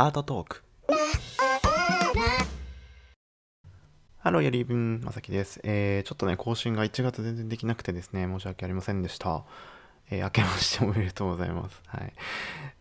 [0.00, 0.62] アートトーク
[4.18, 9.42] ハローやりぶんまさきです、えー、ちょっとね更新が1月全然できなくてですね申し訳ありませんでした
[10.08, 11.82] えー、明けましておめでとうございます。
[11.86, 12.14] はい。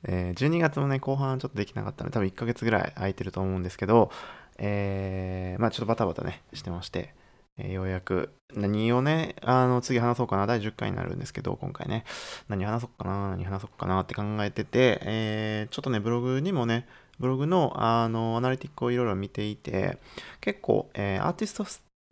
[0.05, 4.11] えー、12月もね、後半ちょっとできなかったので、多分1ヶ月ぐらい空いてると思うんですけど、
[4.57, 7.13] えー、まあちょっとバタバタね、してまして、
[7.57, 12.05] えー、ようやく何をね、あの、次話そうかな、第10回になるんですけど、今回ね、
[12.47, 16.87] 何話そうかな、何話そうかなって考えてて、えー、ちょっとね、ブログにもね、
[17.19, 19.97] ブログの、あの、アナリティックをいろいろ見ていて、
[20.41, 21.65] 結構、えー、アーティスト、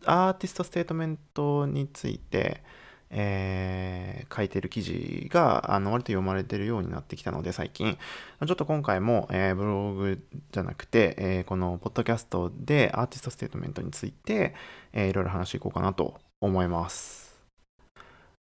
[0.05, 2.63] アーティストステートメントについて、
[3.09, 7.97] えー、書いてる記事があの割と読まれてるようになってきたので最近
[8.45, 14.55] ちょっと今回も、えー、ブログじゃなくて、えー、このポッドキャストでアーティストステートメントについて、
[14.91, 17.39] えー、いろいろ話していこうかなと思います。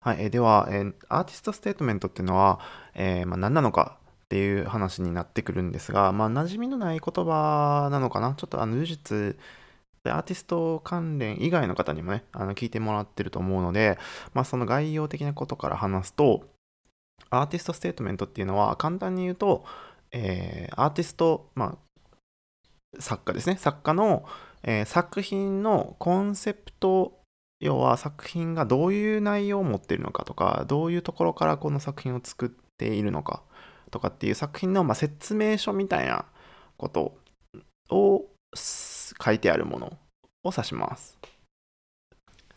[0.02, 2.60] はい、えー、では、えー、アーティストステートメントっていうのは、
[2.94, 3.98] えーまあ、何なのか
[4.30, 8.34] っていう話になってくるんですが、まあ、馴染みのない言葉なのかな？
[8.36, 9.36] ちょっとあの、呪術、
[10.04, 13.98] アーティスト関連以外の方にもね、あの聞いてもらってると思うので、
[14.32, 16.44] まあ、その概要的なことから話すと、
[17.30, 19.64] アーティストステートメントっていうのは、簡単に言うと、
[20.12, 24.24] えー、アーティスト、まあ、作家ですね、作家の、
[24.62, 27.18] えー、作品のコンセプト、
[27.58, 33.42] 要は作品がどういう内容を持っているのかとか、どういうところからこの作品を作っているのか
[33.90, 36.24] とかっていう作品の、まあ、説明書みたいな
[36.76, 37.16] こと
[37.90, 38.24] を
[38.54, 39.86] 書いてあるもの
[40.44, 41.18] を指します。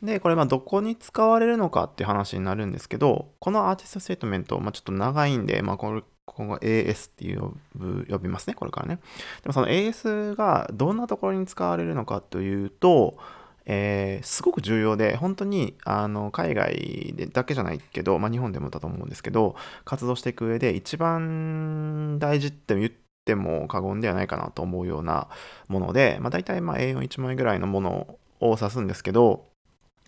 [0.01, 8.99] で、これまあどこに使われるのかっていう話になるんですけど、このアーティストステートメント、まあ、ちょっと長いんで、まあ、これ今後 AS っていう呼ぶ呼びますね、これからね。
[9.41, 13.17] でもその AS がどんなところに使われるのかというと、
[13.65, 22.91] えー、すごく重要で、本当にあの海外でだけじゃないけど、まあ、日本でもだと思うんですけど、活動していく上で一番大事って言っ
[23.25, 25.29] ても過言ではないかなと思うような
[25.67, 29.45] もので、まあ、大体まあ A41 枚ぐらいのものを指すんですけど、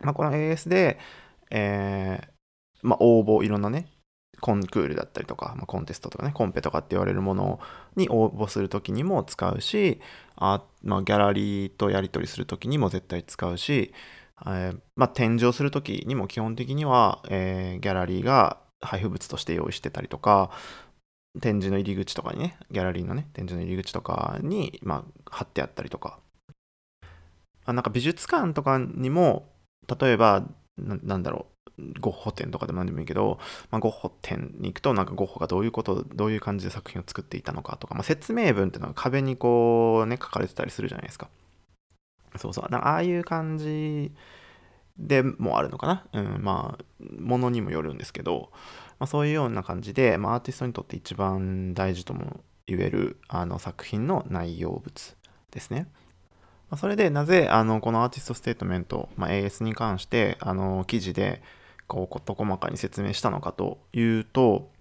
[0.01, 0.99] まあ、この AS で、
[1.51, 2.35] えー
[2.81, 3.87] まあ、応募いろんなね
[4.39, 7.59] コンクールだったりとか、まあ、コンテストとかねコンペとかって言われるもの
[7.95, 9.99] に応募する時にも使うし
[10.35, 13.93] あ、まあ、ギャラリーとやり取りする時にも絶対使うし、
[14.45, 20.51] えーまあ、展示をする時にも基本的には、えー、ギャラリーが配布物として用意してたりとか、
[21.41, 26.19] 展示の入り口とかにね、ギャラリーのね、展示の入り口とかに、まあ、貼ってあったりとか。
[27.65, 29.51] あなんか美術館とかにも、
[29.99, 30.43] 例えば、
[30.77, 31.54] なんだろう、
[31.99, 41.29] ゴッホ展とかでも何でもいいけど、まあ、ゴッホ展に行くと、なんかゴッホがどういうこと、どういう感じで作品を作っていたのかとか、まあ、説明文っていうのが壁にこうね、書かれてたりするじゃないですか。
[42.37, 42.65] そうそう。
[42.71, 44.11] ああいう感じ
[44.97, 46.05] でもあるのかな。
[46.13, 48.51] うん、まあ、ものにもよるんですけど、
[48.99, 55.17] まあ、そういうような感じで、まあ、アーティストにとって一番大事とも言えるあの作品の内容物
[55.51, 55.87] ですね。
[56.77, 61.41] それでなぜあのこのアーティストステートメント、まあ、AS に関してあの記事で
[61.87, 64.71] こう事細かに説明したのかというと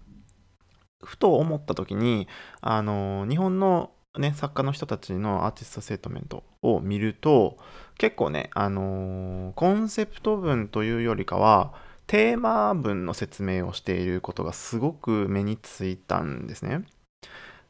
[1.03, 2.27] ふと思った時に
[2.61, 7.57] あの日本の、ね、作家の人たちのアーティストステートメントを見ると
[7.97, 11.73] 結構ね、あのコンセプト文というよりかは
[12.07, 16.85] テーマ文の説明をしていることがすごく目についたんですね。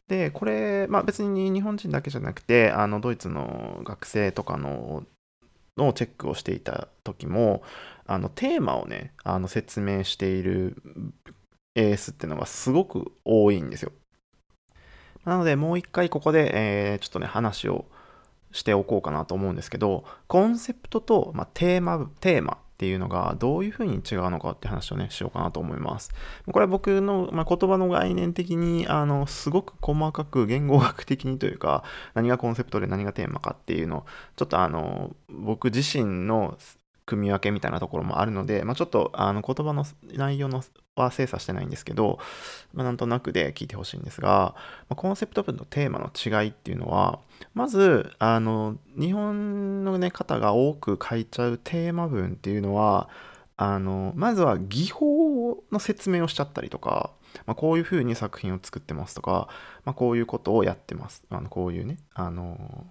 [0.08, 5.04] で、これ、まあ別に日本人だけじゃなくて、あのドイツの学生とかの
[5.76, 7.62] のチェックをしていた時も、
[8.06, 10.82] あのテーマをね、あの説明している
[11.74, 13.92] エースっていうのがすごく多いんですよ。
[15.24, 17.86] なので、もう一回ここで、えー、ちょっとね、話を
[18.52, 26.12] しておこうかなと思うんですけど、コンセプトと、まあ、テーマ、テーマっていうのがどういうふうに違うのかって話をね、しようかなと思います。
[26.44, 34.06] これは僕の、まあ、言葉の概念的に、あの、すごく細かく言語学的にというか、何がコンセプトで何がテーマかっていうのを、
[34.36, 36.58] ちょっとあの、僕自身の
[37.06, 40.62] 組み分けみたいなところもあるので、まあ、ちょっとあの言葉の内容の
[40.96, 42.18] は精査してないんですけど、
[42.72, 44.54] まあ、なんとなくで聞いてほしいんですが、
[44.88, 47.20] まあ、コンセプト文とテーマの違いっていうのは
[47.54, 53.08] まずあの日本の、ね、方が多く書いちゃうテーマ文っていうのは
[53.58, 57.10] あのまずは技法の説明をしちゃったりとか、
[57.46, 59.48] まあ、こういうふうに作品を作ってますとか、
[59.84, 61.24] まあ、こういうことをやってます。
[61.30, 62.86] あのこういうねあの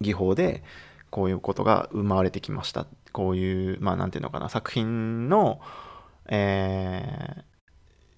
[0.00, 0.62] 技法で
[1.10, 2.86] こういうことが生まれてきました。
[3.12, 5.60] こういうまあ何て言うのかな作品の
[6.28, 7.44] え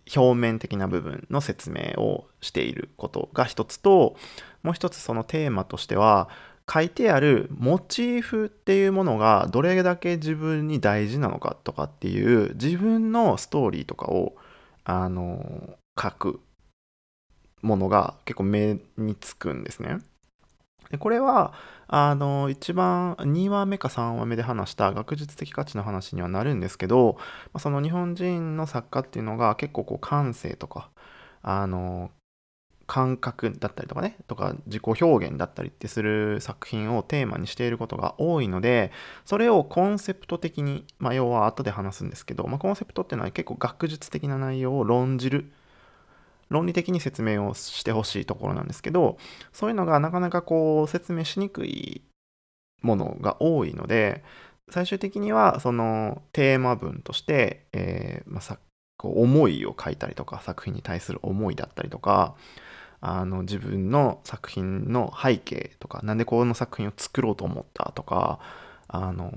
[0.06, 4.16] ー、表面的な部分の説明をしていることが一つと
[4.62, 6.28] もう一つそのテーマとしては
[6.72, 14.36] 書いてあるモチーフっていうものがどれだけ自分に大事なのかとかっていう自分のストーリーとかを
[14.84, 16.40] あの書く
[17.62, 19.98] ものが結構目につくんですね。
[20.90, 21.52] でこれは
[21.88, 27.16] あの一番2話目か3話目で話した学術的価値の話にはなるんですけど
[27.58, 30.90] その日本人の作家っていうのが結構こう感性とか
[31.42, 32.10] あの
[32.90, 38.90] 感覚だったりとかねとか自己表現だったりってする作品をテーマにしていることが多いので
[39.24, 45.52] それをコンセプト的に、まあ、要は後で話すんですけど、まあ、コンセプトっていうのは結構学術的な内容を論じる
[46.50, 49.16] 論理的に説明をしてほしいところなんですけど
[49.52, 52.02] そういうのがなかなかこう説明しにくい
[52.82, 54.22] ものが多いので
[54.68, 58.58] 最終的にはそのテーマ文として、えーまあ、
[58.96, 62.34] こう思いを書いたりとか作品に対する思いだったりとか
[63.00, 68.38] あの自分の作品の背景とかなんでこの作品を作ろうと思ったとか
[68.88, 69.32] あの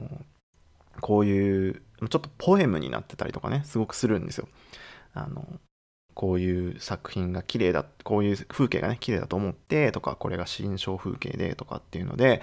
[0.99, 4.47] こういうちょっとポエムになってたりとかねすごくするんですよ。
[5.13, 5.45] あの
[6.13, 12.41] こういう作品が綺麗だこういう風景がね綺麗だと思ってとかこれが心象風景でとかっていうので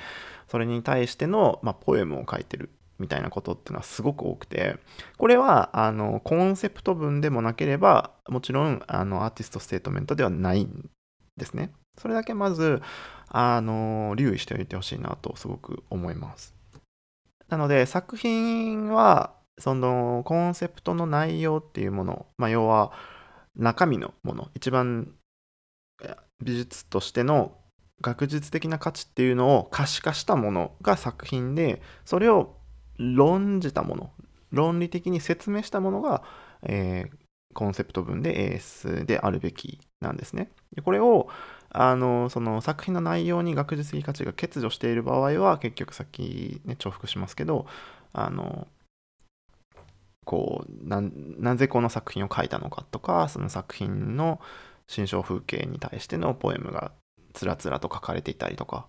[0.49, 4.77] それに対しての、まあ、ポエムを書いてるみたいなことっていうのはすごく多くて
[5.17, 10.91] これはあのコンセプト文でもなければもちろんあのアーティストステートメントではないん
[11.37, 11.73] ですね。
[11.99, 12.83] それだけまず
[13.29, 16.55] あの留意しておいてほしいなとすごく思います。
[17.49, 22.93] なので作品はそのコンセプトの内容っていうもの、まあ、要は
[23.61, 25.13] 中身のもの一番
[26.43, 27.57] 美術としての
[28.01, 32.57] 学術的な価値っていうのを可視化したものが作品でそれを
[32.97, 34.11] 論じたもの
[34.51, 36.23] 論理的に説明したものが、
[36.63, 37.17] えー、
[37.55, 40.51] コンセプト文で AS であるべきなんですね。
[40.75, 41.29] でこれを
[41.69, 47.67] あのその作品の内容に学術的価値が欠如している場合は結局さっきね重複しますけど
[48.13, 48.67] あの
[50.25, 54.41] こうなぜこの作品を書いたのかとかその作品の
[54.87, 56.93] 心象風景に対してのポエムが
[57.33, 58.87] つらつらと書かれていたりとか、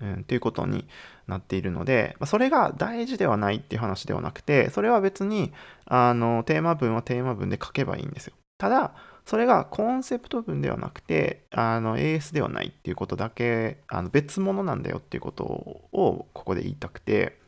[0.00, 0.86] うん、っていうことに
[1.26, 5.52] なっているので、まそれが大事ではないっていう話ではなくてそれは別に
[5.86, 8.34] あのテーマ文はテーマ文で書けばいいんですよ。
[8.58, 8.94] ただ
[9.26, 17.39] それがコンセプト文ではなくてあの AS ではないっていうことだけあの別物なんだよっていうことをここで言いたくて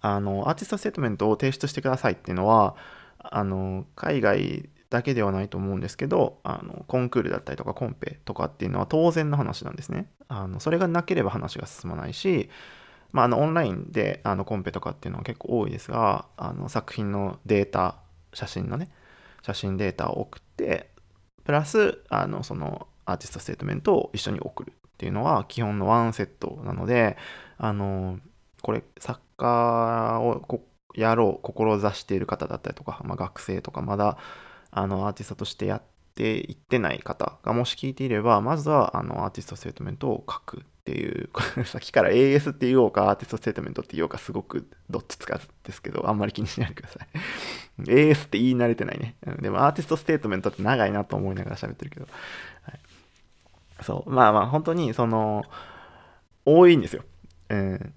[0.00, 2.76] あのアーティストステートメントを提出してくださいっていうのは
[3.18, 10.10] あの海外だけではないと思うんですけどあのコンクールだったりとかコンペとかっていうのは当然の話なんですね。
[10.28, 12.48] あのそれがなければ話が進まないし、
[13.12, 17.96] まあ、あのオンラインであのコンペとかっていうのは結構多いですがあの作品のデータ
[18.32, 18.90] 写真のね
[19.42, 20.90] 写真データを送って
[21.44, 27.16] プラスあのそのアーティストステートメントを一緒に送るっていうのは基本のワンセットなので
[27.56, 28.18] あの
[28.62, 30.60] これ作家を
[30.94, 34.18] やろう志している方だったりとか、まあ、学生とかまだ
[34.70, 35.82] あのアーティストとしてやっ
[36.14, 41.30] ていってない方がもし聞いていればまずはあのアーティストステートメントを書くっていう
[41.64, 47.08] さっきから AS って言おうかアーティストステートメントって言おうかすごくどっちつかずですけどあんまり気にしないでください。
[47.84, 49.16] AS って言い慣れてないね。
[49.40, 52.06] でもアーティストステートメントって長いなと思いながら喋ってるけど、
[52.62, 52.80] はい、
[53.82, 54.10] そう。
[54.10, 55.44] まあまあ本当にその
[56.44, 57.04] 多いんですよ、
[57.50, 57.94] うん。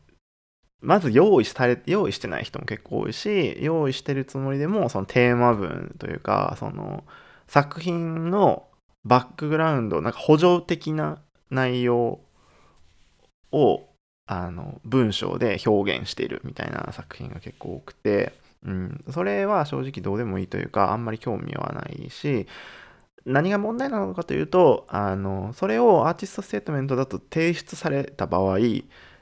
[0.82, 7.04] まず用意され用意してない人も結構多いし用意してるつもりでもそのテーマ文というかその
[7.48, 8.68] 作品の
[9.04, 11.20] バックグラウンドなんか補助的な
[11.50, 12.20] 内容
[13.52, 13.84] を
[14.26, 18.34] あの文章で表現しているみたいな作品が結構多くて、
[18.66, 22.48] うん、それは正直どうでもいいというかあんまり興味はないし
[23.26, 28.58] 何が問題なのかというとあのそれをアーティストステートメントだと提出された場合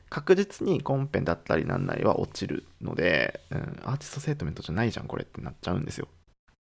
[0.10, 6.08] 確実にコンペだったりなんなりは落ちるので、うん、アーティストセートメントじゃないじゃんこれってなっちゃうんですよ。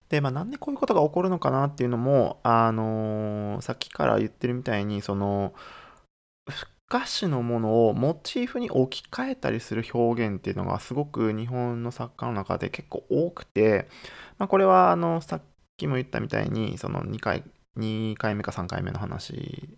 [0.09, 5.53] で、まあ、なんでこういうことが起こるのかなっていうのも、あのー、さっきから言ってるみたいに、その、
[6.47, 13.87] 不可視のものをモチーフに置き換えたりする表現っていうのがすごく日本の作家の中で結構多くて、
[14.39, 15.41] まあ、これはあのさっ
[15.77, 17.43] きも言ったみたいにその2回
[17.77, 19.69] 2回目か3回目の話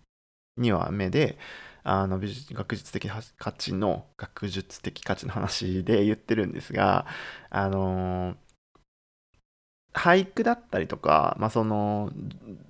[0.56, 1.36] には目で
[1.84, 3.08] あの美術学術的
[3.38, 7.06] 価値の学術的価値の話で言ってるんですが
[7.50, 8.36] あの
[9.92, 12.10] 俳句だったりとか、まあ、その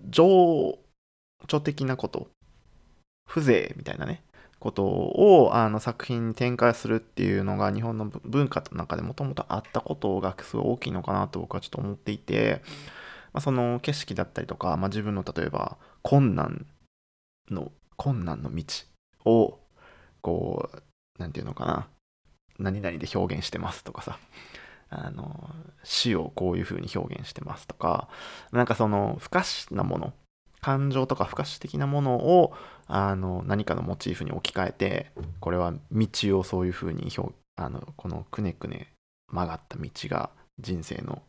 [0.09, 0.79] 情
[1.49, 2.29] 緒的なこと
[3.29, 4.23] 風情みたいなね
[4.59, 12.63] ことをあの作品に展開するっていうのが日本の文化の中でもともとあったことがすごい大きいのかなと僕はちょっと思っていて、
[13.33, 16.67] まあ、その景色だったりとか、まあ、自分の例えば困難
[17.51, 18.65] の困難の道
[19.25, 19.59] を
[20.21, 20.83] こう
[21.19, 21.89] 何て言うのかな。
[22.59, 24.19] 何々で表現してますとかさ。
[24.95, 25.49] あの
[25.85, 28.09] 死をこういう風に表現してますとか。
[28.53, 30.13] なんかその不可視なもの。
[30.63, 32.55] 感情とか不可視的なものを
[32.87, 35.11] あの何かのモチーフに置き換えて
[35.41, 38.93] これは道をそういうふうに表あのこのくねくね
[39.29, 41.23] 曲がった道が人生の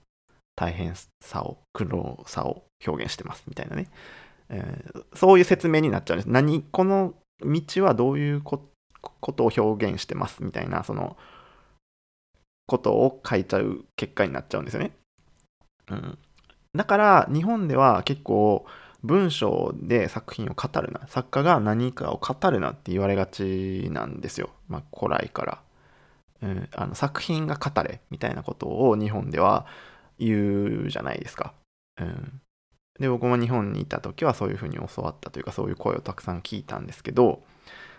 [0.56, 3.88] 大変さを苦労さを表現してますみたいなね、
[4.50, 6.30] えー、そういう説明になっちゃうんです。
[6.30, 8.62] 何この道はどういうこ
[9.02, 11.18] とを表現してますみたいなその
[12.66, 14.92] ことを書いちゃう結果になっちゃうんですよね、
[15.90, 16.18] うん、
[16.76, 18.66] だから日本では結構
[19.04, 25.62] 文章で作品を語るな作家が何かを語るなって言われがちなんですよ、まあ、古来から、
[26.42, 29.66] うん、あの作品が語れみたいなことを日本では
[30.20, 31.54] 言うじゃないですか、
[32.00, 32.42] うん、
[33.00, 37.44] で僕も日本にいた時はそういうふうに教わったというかそういう声をたくさん聞いたんですけど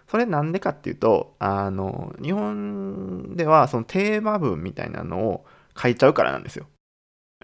[0.09, 5.45] それなんでかっていうとあの日本ではそのテーマ文みたいなのを
[5.77, 6.67] 書いちゃうからなんですよ、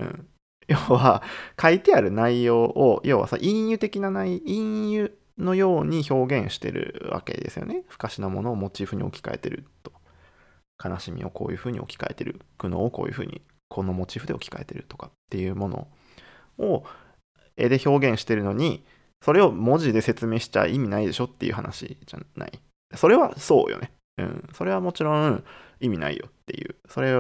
[0.01, 0.27] うん、
[0.69, 1.23] 要は
[1.61, 7.83] 書いてある内容を要はさ隠喩的な内隠喩のように表現してるわけですよね。
[7.89, 9.93] 不可視なものをモチーフに置き換えてると。
[10.83, 12.41] 悲しみをこういうふうに置き換えてる。
[12.59, 15.89] 苦悩をこういうふうにこのモチーフで置き換えてるとかっていうもの
[16.59, 16.85] を
[17.61, 18.85] 絵で表現してるのに
[19.25, 22.59] それを文字で説明しちゃ意味ないでしょっていう話じゃない。
[22.95, 23.93] それはそうよね。
[24.19, 24.49] うん。
[24.55, 25.45] それはもちろん
[25.81, 26.77] 意味ないよっていう。
[26.89, 27.15] それ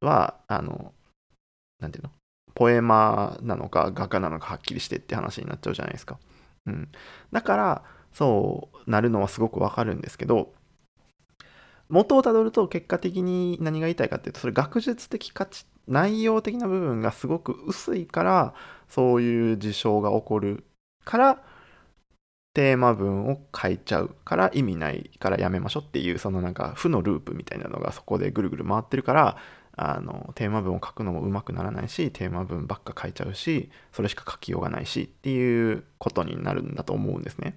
[0.00, 0.92] はあの
[1.80, 2.10] 何ていうの？
[2.54, 6.18] ポエマーなのか画家なのかはっきりしてって話になっちゃうじゃないですか。
[6.66, 6.88] うん、
[7.32, 10.52] だからそうなるのはすごくわかるんですけど
[11.88, 18.54] 元をたどると結果的に何が言いたいかっていうとそれ学術的価値内容的な部分がすごく薄いから
[18.88, 20.64] そういう事象が起こる
[21.04, 21.42] から
[22.54, 29.36] テーマ文を書いちゃうから意味ないからやめましょうっていうそのなんか負のループみたいなのがそこでぐるぐる回ってるから
[29.76, 37.56] あのテーマ文を書くのもうまくならないしテーマ文ばっか書いちゃうしそれしか書きようがないしっていうことになるんだと思うんですね。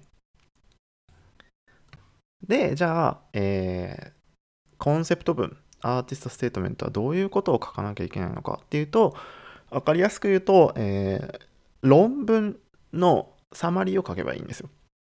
[2.46, 4.21] でじゃあ、えー、
[4.82, 9.14] コンセプト文アーティストステートメントはどういうことを書かなきゃいけないのかっていうと
[9.70, 12.58] 分かりやすく言うと、えー、論文
[12.92, 14.68] のサマリーを書けばいいんですよ。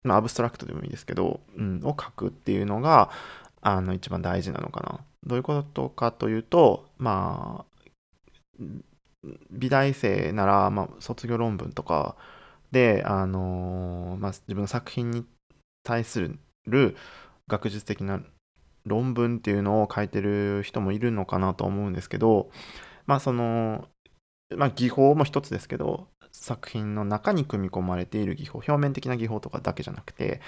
[0.05, 3.11] まあ、アブストラクトでもいいですけど、うん、を書くっていうのが
[3.61, 5.01] あの一番大事なのかな。
[5.27, 8.63] どういうことかというと、まあ、
[9.51, 12.15] 美大生なら、まあ、卒業論文とか
[12.71, 15.25] で、あのまあ、自分の作品に
[15.83, 16.21] 対す
[16.69, 16.97] る
[17.49, 18.21] 学術的な
[18.87, 22.51] 論文っていうのを書いてる人もいるのかなと思うんですけど、
[23.07, 23.89] まあその、
[24.57, 30.41] まあ技法も一つですけど、作品の中に組み込まれている技法、表面的な技法とかだけじゃなくて、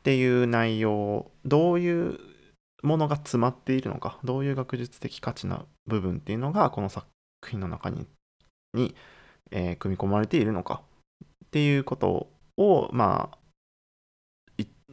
[0.00, 2.18] っていう内容、どういう
[2.82, 7.06] ものが詰まっているのかどういう学術的価値な部分っていうのがこの作
[7.46, 8.06] 品の中に
[8.74, 8.94] に、
[9.50, 10.82] えー、組み込まれているのか
[11.44, 13.38] っていうことをまあ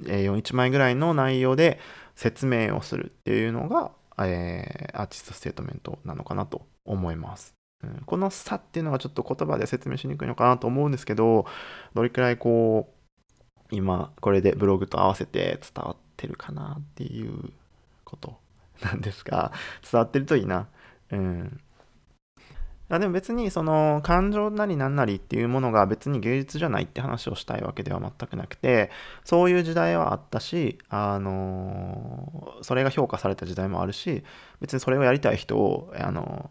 [0.02, 1.80] 41枚ぐらいの内容で
[2.18, 3.92] 説明をするっていうのが、
[4.26, 7.54] えー、アーティストステートメントなのかなと思います。
[7.84, 11.46] うん、この差っていうのがちょっと言葉で説明しにくいのかなと思うんですけど
[11.94, 17.52] どれくらいこう今これでブログと合わせて伝わってるかなっていう
[18.04, 18.40] こと
[18.82, 19.52] なんですが、
[19.90, 20.68] 伝わってるといいな。
[21.12, 21.60] うん。
[22.90, 28.92] あでも別にその感情なりなんなりっていうものが別に芸術じゃないって話をしたいわけでは全くなくて
[29.26, 34.24] そういう時代はあったしあのそれが評価された時代もあるし
[34.62, 36.50] 別にそれをやりたい人をあの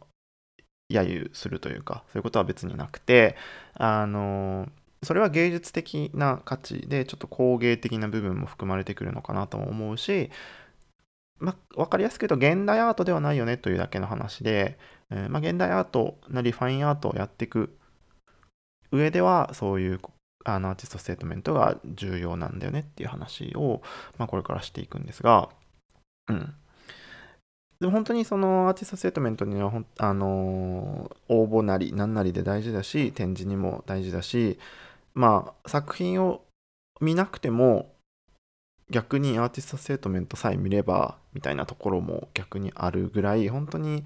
[0.90, 3.36] 揶揄するというかそういうことは別になくて
[3.74, 4.68] あの
[5.02, 10.30] それは芸術的な価値でちょっと工芸的な部分も含まれてくるのかなとも思うし
[11.38, 14.78] まあ、分かりやすく言うと現代アートではないよねというだけの話で、
[15.10, 17.76] えー、まあ、現代アートなりファインアートをやっていく
[18.90, 20.00] 上ではそういう
[20.44, 23.82] あのアーティストステートメントが重要なんだよねっていう話を、
[24.18, 25.48] まあ、これからしていくんですが、
[26.28, 26.54] うん。
[27.80, 34.58] でも本当にそのアーティストステートメントにはあのー、応募なり何なりで大事だし展示にも大事だし
[35.12, 36.42] まあ作品を
[37.02, 37.92] 見なくても
[38.90, 44.04] 逆にアーティストステートメントさえ見ればみたいなところも逆にあるぐらい本当に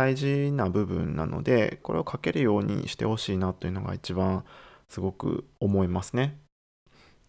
[0.00, 4.44] 大事な部分なのでこれを書けるようにしてほしいなというのが一番
[4.88, 6.38] すごく思いますね。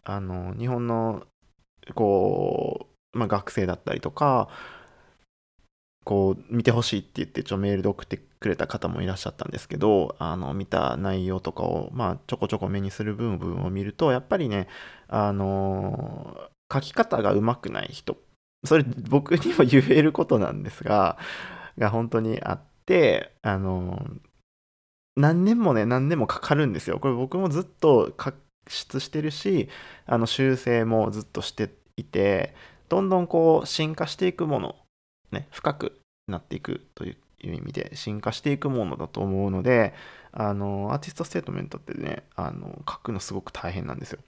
[0.06, 1.24] あの日本の
[1.96, 4.48] こう、まあ、学生だったりとか
[6.06, 14.68] こう見てほしいって言ってちょメールで送ってくれた方もいらっしゃったんですけどあの見た内容とかを、まあ、ちょこちょこ目にする部分を見るとやっぱりね
[15.10, 18.16] あの書き方がうまくない人
[18.64, 21.18] それ僕にも言えることなんですが
[21.78, 24.06] が本当にあってあの
[25.16, 28.14] 何年もね何年もかかるんですよこれ僕もずっと
[28.68, 29.70] 出してるし
[30.06, 32.54] あの修正もずっとしていて
[32.90, 34.76] どんどんこう進化していくもの、
[35.32, 39.94] ね、深くなっていくという意味で進化していくものだと思うので
[40.32, 44.20] あのアーティストステートメントってねあの書くのすごく大変なんですよ。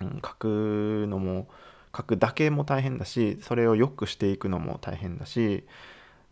[0.00, 1.48] うん、書くのも
[1.96, 5.64] 書くだけも大変だしそれを良くしていくのも大変だし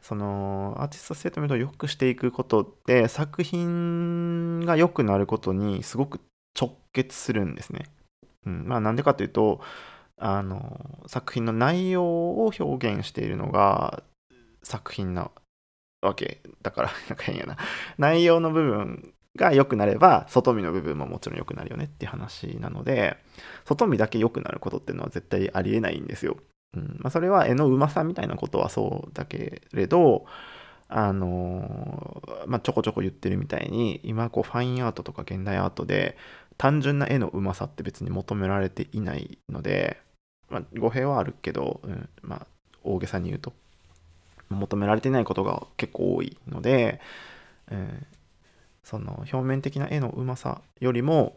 [0.03, 6.21] そのアーティストステートメントを良くしていくことって作品が良くなることにすごく
[6.61, 7.87] 直結するんですね。
[8.45, 9.61] うん、まあなんでかというと
[10.19, 14.03] あの作品の内容を表現しているのが
[14.63, 15.31] 作品な
[16.01, 17.57] わけだから なんか変やな
[17.97, 23.17] 内容の部分が良くなれば外見の部分ももちろん良くなるよねっていう話なので
[23.65, 26.37] 外見だけ良くなることっていうのは絶対ありえないんですよ。
[26.75, 26.97] うん。
[27.01, 30.27] まあ、それは絵のうまさみたいなことはそうだけれど
[30.95, 36.19] あのー、まあ、ちょこちょこ言ってるみたいに今こうファインアートとか現代アートで
[36.59, 39.97] 単純な絵のうまさって別に求められていないので、
[40.51, 42.47] まあ、語弊はあるけど、うん、まあ
[42.85, 43.55] 大げさに言うと
[44.51, 47.01] 求められてないことが結構多いので、
[47.71, 48.07] えー、
[48.85, 51.37] その表面的な絵のうまさよりも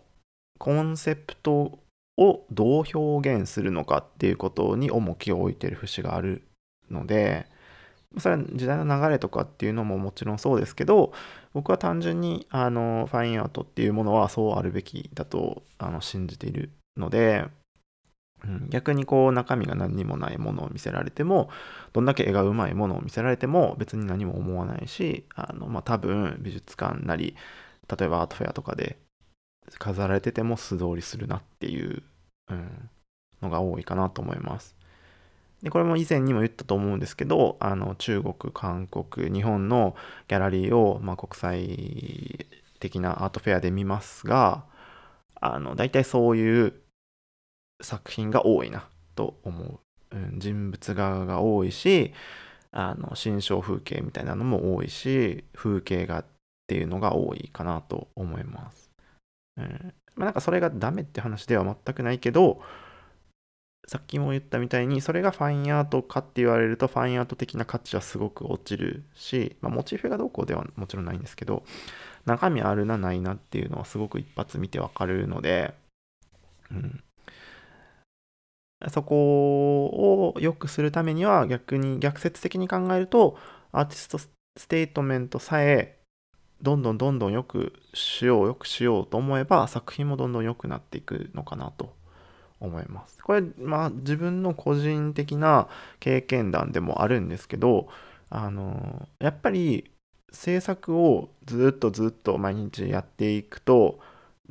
[0.59, 1.79] コンセプト
[2.17, 6.43] をどう表現するのかっていうことに重きを置いてる節がある
[6.89, 7.47] ので
[8.17, 11.11] それは時代の流れとかっていうのももちろんそうですけど
[11.53, 17.45] 僕は単純にあのファインアートっていうものはそうあるべきだとあの信じているので
[18.43, 21.49] うん、逆にこう中身が何にもないものを見せられても
[21.93, 27.35] どんだけ絵がうまいものを見せられても別に何も思わないしあの、まあ、多分美術館なり
[27.87, 28.97] 例えばアートフェアとかで
[29.85, 32.01] 飾られてても素通りするなっていう、
[32.49, 32.89] うん、
[33.43, 34.75] のが多いかなと思います。
[35.61, 39.95] でこれも以前にも言ったと思うんですけどあの中国韓国日本の
[40.27, 42.45] ギャラリーを、まあ、国際
[42.79, 44.65] 的なアートフェアで見ますが
[45.39, 46.73] あの大体そういう
[47.81, 49.79] 作品が多いなと思う、
[50.11, 52.13] うん、人物画が多いし
[52.71, 56.25] あの心象風景みたいなのも多いし風景画っ
[56.67, 58.84] ていうのが多いかなと思います、
[59.57, 59.93] うん。
[60.15, 62.61] まあ、なんかそれがダメって話では全くないけど
[63.87, 71.63] さっきも言ったみたいにそれがファインアートかって言われるとファインアート的な価値はすごく落ちるし、まあ、モチーフがどうこうではもちろんないんですけど
[72.25, 75.75] 中身あるなないなっていうのはすごく一発見てわかるので、
[76.71, 77.03] うん、
[78.89, 83.37] そこを良くするためには逆に逆説的に考えると
[83.71, 84.29] アーティストス
[84.67, 85.94] テートメントさえ
[86.65, 91.93] どんどんどんどん良くしよう良くしようと思えば作品もどんどん良くなっていくのかなと
[92.59, 93.23] 思います。
[93.23, 95.67] これまあ自分の個人的な
[95.99, 97.87] 経験談でもあるんですけど
[98.31, 99.91] あのやっぱり
[100.31, 103.99] 制作をずっとずっと毎日やっていくと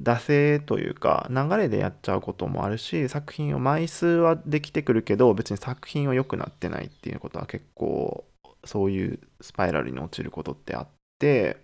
[0.01, 8.25] 惰性というか流れでやっちゃうこともあるし作品を枚数はできてくるけど別に作品は良くなってないっていうことは結構
[8.65, 11.64] そういうスパイラルに落ちることってあって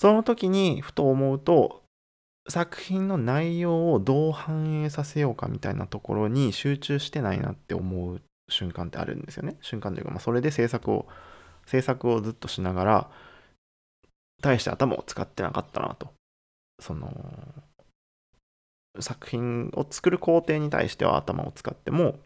[0.00, 1.82] その時にふと思うと
[2.48, 9.58] 作品の内容をどう反映させようかみたいなところに集中してないなって思う瞬間ってあるんですよね。
[9.60, 11.06] 瞬間というか、まあ、それで制作を
[11.66, 13.10] 制作をずっとしながら
[14.40, 16.08] 大して頭を使ってなかったなと。
[16.80, 17.12] その
[19.00, 22.18] 作品を作る工程に対しては頭を使っても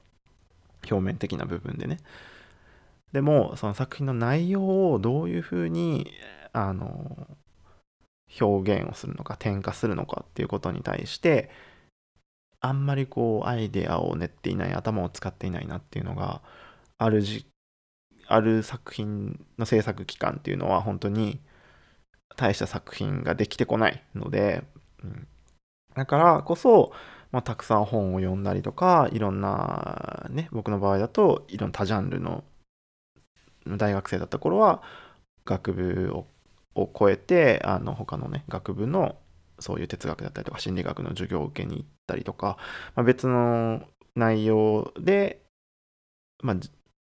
[0.88, 1.98] 表面的な部分でね。
[3.10, 6.12] でもその作品の内容をどういうふうに
[6.52, 7.26] あの
[8.40, 11.50] 表現をするのか転化するのかっていうことに対して
[12.60, 16.40] あんまりこうアイデアを練っていない頭を使っていないなっていうのが
[16.98, 17.46] あるじ
[18.26, 21.40] ある作品の制作期間っていうのは本当に
[22.36, 24.64] 大した作品ができてこないので、
[25.02, 25.26] うん、
[25.94, 26.92] だからこそ、
[27.32, 32.44] まあ、たくさん本を読んだりとかいろんなね僕の場合だといろんな多ジャンルの
[33.66, 34.82] 大学生だった頃は
[35.44, 36.26] 学部を
[36.74, 39.16] を超えてあの他のね学部の
[39.58, 42.56] そういう哲学だったりとか心理学の授業を受けに行ったりとか、
[42.94, 43.82] まあ、別の
[44.16, 45.40] 内容で、
[46.42, 46.56] まあ、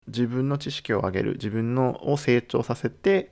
[0.09, 3.31] 自分の知識を上げる自分のを成長させて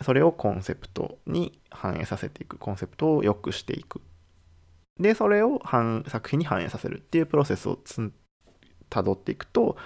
[0.00, 4.00] それをコンセプトに反映させていくコンセプトを良くしていく
[4.98, 5.60] でそれを
[6.08, 7.78] 作品に反映させるっていうプロセスを
[8.90, 9.76] たどっていくと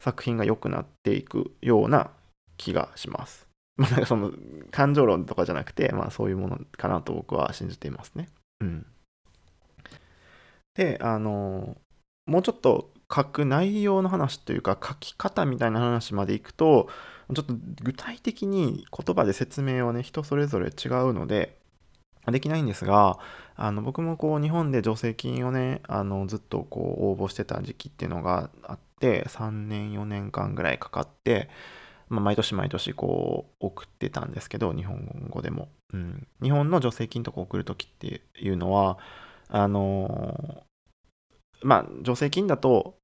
[0.00, 2.10] 作品が良くなっていくような
[2.56, 3.47] 気がします。
[3.78, 4.32] まあ、なんかその
[4.70, 8.28] 感情論とかじゃなくて、まあ、そういうものかなと僕は信じていますね。
[8.60, 8.86] うん、
[10.74, 11.76] であの
[12.26, 16.88] もうちょっと書く内容の話というか書き方みたいな話までいくと
[17.34, 21.56] ちょっと具体的に言葉で説明はね人それぞれ違うので
[22.26, 23.18] できないんですが
[23.56, 31.48] あの僕もこう日本で助成金をねあのずっとこう応募してた時期っていうのがあって3年4年間ぐらいかかって、
[32.08, 38.98] まあ、毎年毎年こう送ってたんですけど日本語でも、うん、日本の助成金とか送る時っていうのは
[39.48, 42.96] あのー、まあ助成金だと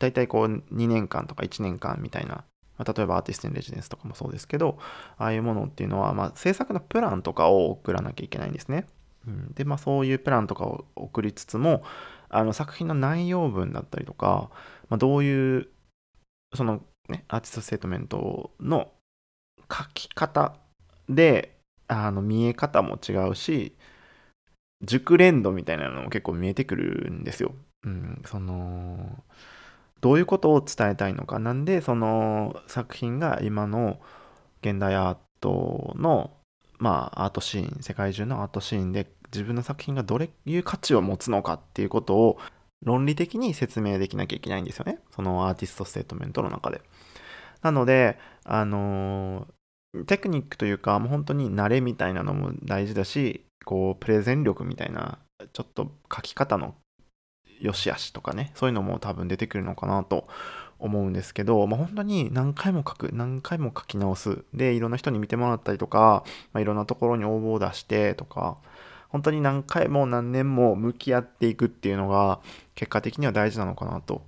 [0.00, 2.44] 大体こう2年間とか1年間みたいな
[2.78, 4.78] まあ、例えばアーティスト・イン・レジデンスとかもそうですけど、
[5.18, 8.86] ああいうものっていうのは、まあ、制作のプランとかを送らなきゃいけないんですね。
[9.26, 11.84] うん、で、まあ、そういうプランとかを送りつつも、
[12.28, 14.50] あの作品の内容文だったりとか、
[14.88, 15.68] まあ、どういう、
[16.54, 18.92] そのね、アーティスト・ステートメントの
[19.70, 20.54] 書き方
[21.08, 21.56] で、
[21.88, 23.76] あの見え方も違うし、
[24.82, 27.54] 熟練度みたいなのも結構見えてくるんですよ。
[27.84, 29.22] うん、その、
[30.02, 34.00] どういうことを伝えたいのかなんでその作品が今の
[34.60, 36.32] 現代アートの
[36.78, 42.38] まあアートシーン世界中のアートシーンで自分の作品がどういう価値を持つのかっていうことを
[42.82, 46.82] 論理的に説明できなきゃいけないんですよねそのアーティストステートメントの中で
[47.62, 49.46] なのであの
[50.06, 55.18] テクニックというかもう本当に慣れみたいなのも大事だしこうプレゼン力みたいな
[55.52, 56.74] ちょっと書き方の
[57.62, 60.26] 良し悪しとかね、そういうのも多分出てくるのかなと
[60.78, 64.44] 思うんですけど、まあ、本当に何回も書く、何回も書き直す。
[64.52, 68.58] で、いろんな人に見てもらったりとか、まあ、いろんなところに応募を出してとか、
[69.12, 72.40] 本当に何回も何年も向き合っていくっていうのが
[72.74, 74.22] 結果的には大事なのかなと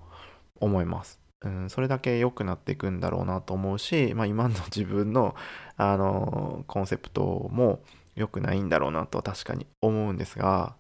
[0.60, 1.20] 思います。
[1.42, 5.34] うん、それだけ良くなっていくんだろうなと思うし、まあ、今の自分の、
[5.76, 7.80] あのコンセプトも
[8.14, 10.76] 良くないんだろうなと確かに思うんですが、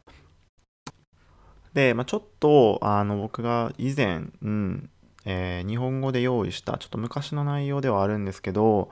[1.72, 4.90] で、まあ、ちょっとあの僕が以前、うん
[5.24, 8.90] えー、日本語で用意したちょっと昔の内容ではあるんですけど、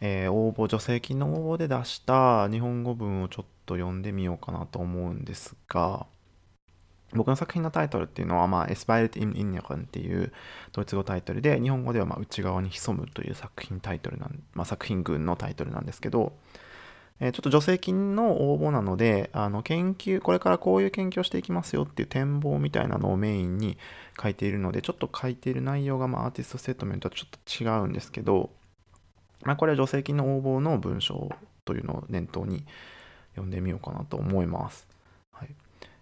[0.00, 6.06] えー、応募助成金の応募で出した日本語文をちょっと読んでみようかなと思うんですが
[7.12, 10.32] 僕の作品のタイトルっていうのは、まあ、Aspired in Inneren っていう
[10.72, 16.34] ドイツ語タイトルで日本語ではま内側に潜むという作品タイトルなん、まあ、作品群のタイトルなんですけど、
[17.20, 23.76] えちょっと助成金の応募なので、あの研究、これからこういう研究をしていきますよっていう展望みたいなのをメインに
[24.22, 28.50] 書いているので、ちょっと書いている内容が、まあ、アーティストステートメントとちょっと違うんですけど、
[29.42, 31.28] まあ、これは助成金の応募の文章
[31.64, 32.64] というのを念頭に
[33.38, 34.86] 読んでみようかなと思います。
[35.32, 35.48] はい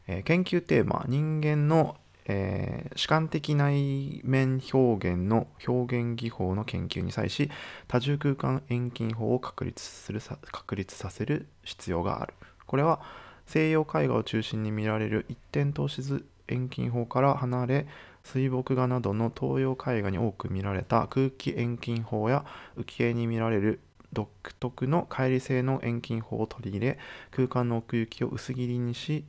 [0.08, 1.96] えー、研究テーマ、人間の
[2.28, 7.50] えー、主観的内面表現の表現技法の研究に際し
[7.86, 10.20] 多重空間遠近法を確立する
[10.50, 12.34] 確立させる必要がある
[12.66, 13.00] これは
[13.46, 17.86] 西洋絵画を中心に見られる一点透視図遠近法から離れ
[18.24, 22.44] 水墨画などの東洋絵画に多く見られた空気遠近法や
[22.76, 23.78] 浮世絵に見られる
[24.16, 26.98] 独特の乖離性の遠近法を取り入れ
[27.30, 29.26] 空間の奥行きを薄切りにし、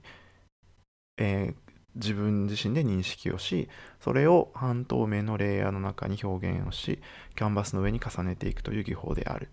[1.17, 3.69] えー自分自身で認識をし
[3.99, 6.99] それを半透明のレイヤーの中に表現をし
[7.35, 9.49] キャンバスの上に重ねていくという技法である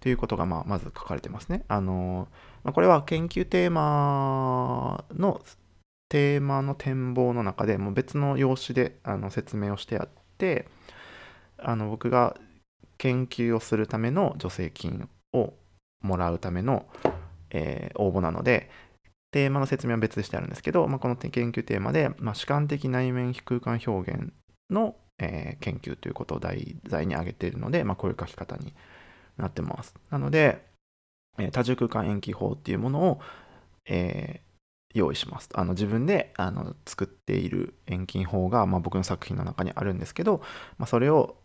[0.00, 1.64] ということがまあまず書かれてますね。
[1.66, 2.28] あの
[2.64, 5.40] まあ、これは研究テーマの
[6.10, 10.68] テーマの展望の中でもう別の用紙であの説明をしてあって
[11.56, 12.36] あの僕が
[12.98, 15.54] 研究をするための助成金を
[16.02, 16.86] もらうための、
[17.50, 18.70] えー、応募なので
[19.34, 24.32] テーマの説明は別でしてあるんですけど、まあ、この研究テーマで、まあ、主観的内面非空間表現
[24.70, 28.74] の、えー、研究ということを題材に挙げているので、まあ、こういう書き方に
[29.36, 29.92] なってます。
[30.10, 30.64] なので、
[31.38, 33.20] えー、多重空間延期法っていうものを、
[33.86, 35.48] えー、用意します。
[35.52, 40.42] あの自分であの作っている遠近法が、まあ、僕の作品の中にあるんですけど、
[40.78, 41.36] まあ、それを、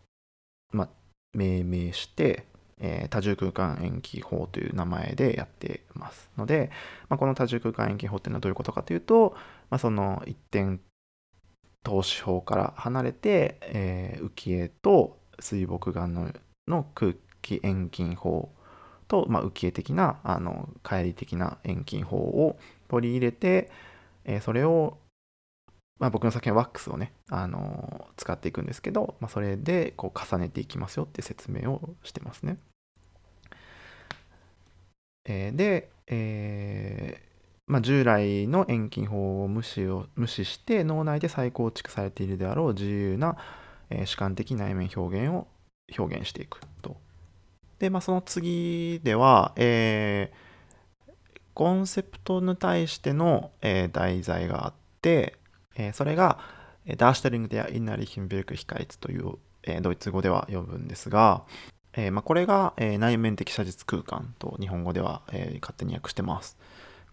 [0.71, 0.89] まあ、
[1.33, 2.45] 命名して、
[2.79, 6.71] えー、多重空間延期法という名前でやってますので、
[7.09, 9.35] まあ、この多重空間延期法っていうのはどういうことかというと、
[9.69, 10.79] まあ、その一点
[11.83, 16.31] 投資法から離れて、えー、浮世絵と水墨画の
[16.67, 18.49] の空気遠近法
[19.07, 22.57] と、まあ、浮世絵的なあの乖離的な遠近法を
[22.89, 23.71] 取り入れて、
[24.25, 24.97] えー、それを
[25.99, 32.57] まあ、僕の作品はワックスをね、あのー、使っていくんですけど、まあ、それでこう重ねていきますよって説明をしてますね。
[35.25, 43.37] えー、で、えー、まあ、従来の遠近法を無視を無視して脳内で再構築されているであろう自由な、
[43.89, 45.47] え主観的内面表現を
[45.97, 46.95] 表現していくと。
[47.77, 50.31] で、まあ、その次では、え
[51.53, 55.38] コンセプトに対しての、え題材があって、
[55.79, 56.37] えそれが
[56.85, 61.43] え、ダーシュタリング・デア・インナーリヒンベルク・ヒカイツという、えドイツ語では呼ぶんですが、
[61.93, 66.57] えー、まあ、これが、えー、内面的写実空間と日本語では、えー、勝手に訳してます。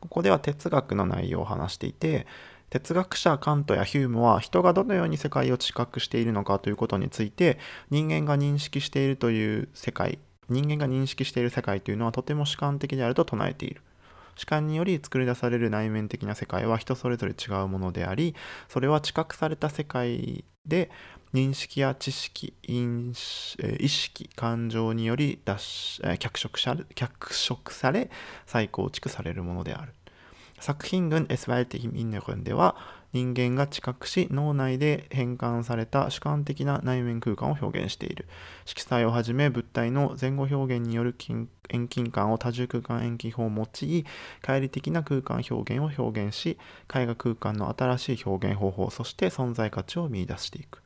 [0.01, 2.27] ここでは哲学の内容を話していて、
[2.71, 13.83] 哲学者カントやヒュームは人がどのように世界を知覚しているのかということについて人間が認識しているという世界人間が認識している世界というのはとても主観的であると唱えている
[14.37, 18.35] 主観により作り出される内面的な世界は人それぞれ違うものであり
[18.69, 20.91] それは知覚された世界で
[21.35, 25.41] 認識や知識意識感情により
[26.19, 26.59] 脚色
[26.95, 28.11] 脚色され
[28.47, 29.93] 再構築されるものである。
[30.59, 32.77] 作品群 Es Welt im i n n e では
[33.17, 38.27] 人間が知覚し脳内で変換された主観的な内面空間を表現している。
[38.67, 41.15] 色彩をはじめ物体の前後表現による
[41.71, 43.67] 遠近感を多重空間遠近法を用い
[44.43, 46.59] 乖離的な空間表現を表現し
[46.95, 50.86] 絵画空間の新しい表現方法そして存在価値を見いだしていく。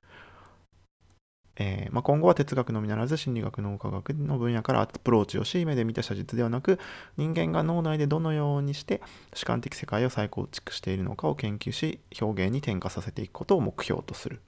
[1.56, 6.78] えー、まあ、今後は哲学のみならず心理学脳科学の分野からアプローチをし目で見た写実ではなく
[7.16, 9.02] 人間が脳内でどのようにして
[9.34, 14.40] 主観的世界を再構築しているのかを研究し表現に転化させていくことを目標とする。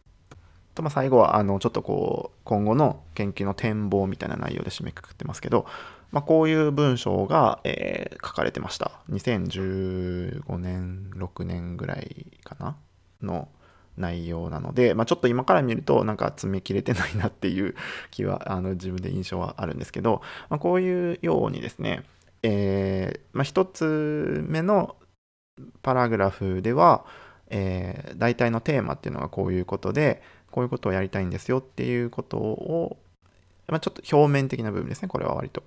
[0.75, 5.67] とまあ、最後はあのちょっとこう今後の研究の展望みたいな内容で締めくくってますけど、
[6.12, 12.77] まあ、こういう文章が、えー、書かれてました2015年6年ぐらいかな？
[13.23, 13.49] の
[13.96, 17.74] 内容なので、まあ、ちょっと今から見るとなんか詰め切れてないなっていう
[18.11, 22.05] 気はあの自分で印象はあるんですけど、まあ、こういうようにですね、
[22.42, 24.96] えーまあ、1つ目の
[25.83, 27.05] パラグラフでは、
[27.48, 32.96] えー、大体のテーマっていうのがこういうことでこういうことをやりたいんですよっていうことを、
[33.68, 35.62] ま、ちょっと表面的な部分ですねこれは割と。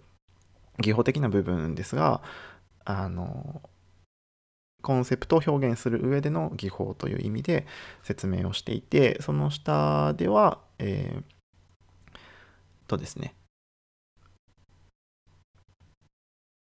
[0.79, 2.21] 技法的な部分ですが
[2.83, 3.61] あの
[4.85, 7.65] コンセプトを表現する上での技法という意味で
[8.03, 12.17] 説明をしていてその下ではえー、
[12.87, 13.35] とですね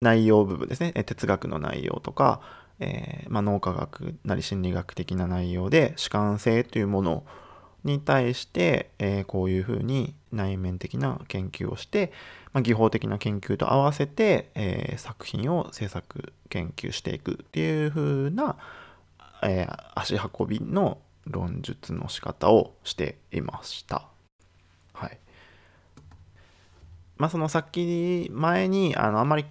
[0.01, 2.41] 内容部分ですね哲学の内容とか、
[2.79, 7.27] えーまあ、脳科学なり心理学的な内容で主観性というものを
[7.85, 12.13] に対して、えー、こういうふうに内面的な研究をして、
[12.53, 18.57] まあ、技法的な研究と合わせて、えー、作品を制作研究していくっていう風な、
[19.43, 24.07] えー、足運びの論述の仕方をしていました。
[24.93, 25.19] はい。
[27.17, 29.45] まあそのさっき前にあのあまり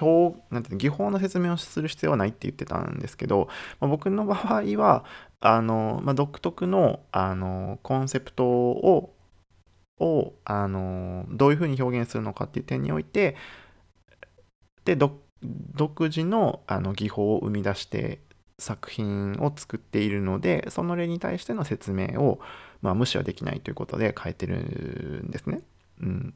[0.00, 3.48] 表なんて技法の説明をする必要はないって言ってたんですけど、
[3.80, 5.04] まあ、僕の場合は
[5.46, 9.14] あの、まあ、独特のあのコンセプトを
[10.00, 13.36] をあのどういうふうに表現するのかっていう点において
[14.86, 18.20] で独自のあの技法を生み出して
[18.58, 22.40] 作品を作っているのでその例に対しての説明を、
[22.80, 24.56] まあ、無視はできないということで書いてる
[25.26, 25.60] んですね。
[26.00, 26.34] うん、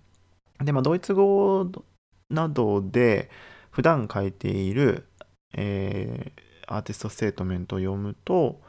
[0.62, 1.66] で、まあ、ドイツ語
[2.29, 3.31] などで
[3.71, 5.07] 普段書いている、
[5.55, 8.61] えー、アーティストステートメントを読むと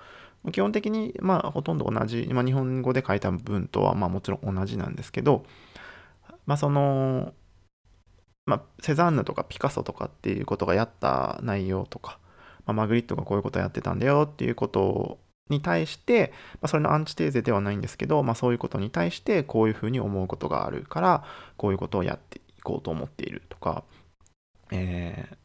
[0.52, 5.45] 基本的に、まあ、ほとんど同じ、まあ、日本語で書いた文とは、まあ、もちろん同じなんですけど、
[6.45, 7.34] まあ、その、
[8.45, 12.19] まあ、セザンヌとかピカソとかっていうことがやった内容とか、
[12.65, 21.23] まあ、マグリットがこういうことやってたんだよっていうことに対して、まあ、それのアンチテーゼではないんですけど、まあ、そういうことに対してこういうふうに思うことがあるから
[21.58, 23.84] こういうことをやっていこうと思っているとか、
[24.71, 25.38] えー、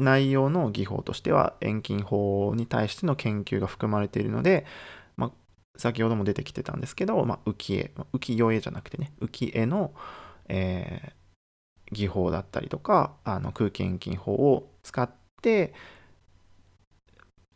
[0.00, 4.66] 内容の技法としては遠近法に対しての研究が含まれているので、
[5.16, 5.30] まあ、
[5.76, 9.92] 先ほども出てきてたんですけど、まあ、浮世絵浮世絵じゃなくてね浮絵の、
[10.48, 15.10] えー、技法だったりとかあの空気遠近法を使っ
[15.42, 15.74] て、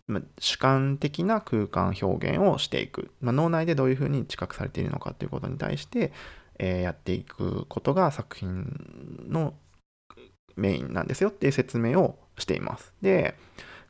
[0.07, 6.13] まあ、主観的な空間表現をしていく、まあ、脳内でどういうふうに知覚されているのかということに対して、
[6.59, 9.55] えー、やっていくことが作品の
[10.57, 12.93] メインなんですよっていう説明をしています。
[13.03, 13.37] で、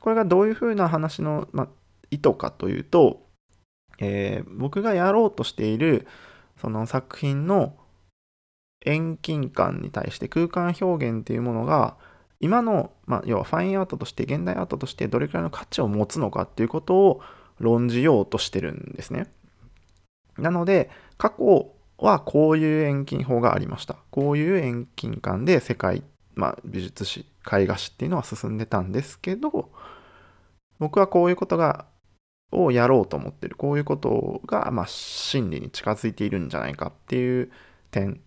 [0.01, 1.69] これがどういうふうな話の、ま
[2.11, 3.27] 意図かというと、
[3.99, 6.07] えー、僕がやろうとしている
[6.61, 7.77] その作品の
[8.85, 11.97] 遠近感に対して空間表現っていうものが
[12.41, 17.21] 今の、まあ、要はファインアートとして現代アートとしてどれくらいの価値を持つのかっていうことを
[17.59, 19.27] 論じようとしてるんですね。
[20.37, 23.97] なので過去はこういう遠近法がありました。
[24.11, 26.03] こういう遠近感で世界
[26.35, 29.71] まあ、美術史絵画史っていうのは進んでたんですけど
[30.79, 31.87] 僕はこういうことが
[32.53, 33.57] をやろうと思ってる。
[33.57, 37.51] こういうことが、まあ、真理に近づいているんじゃないかっていう
[37.91, 38.21] 点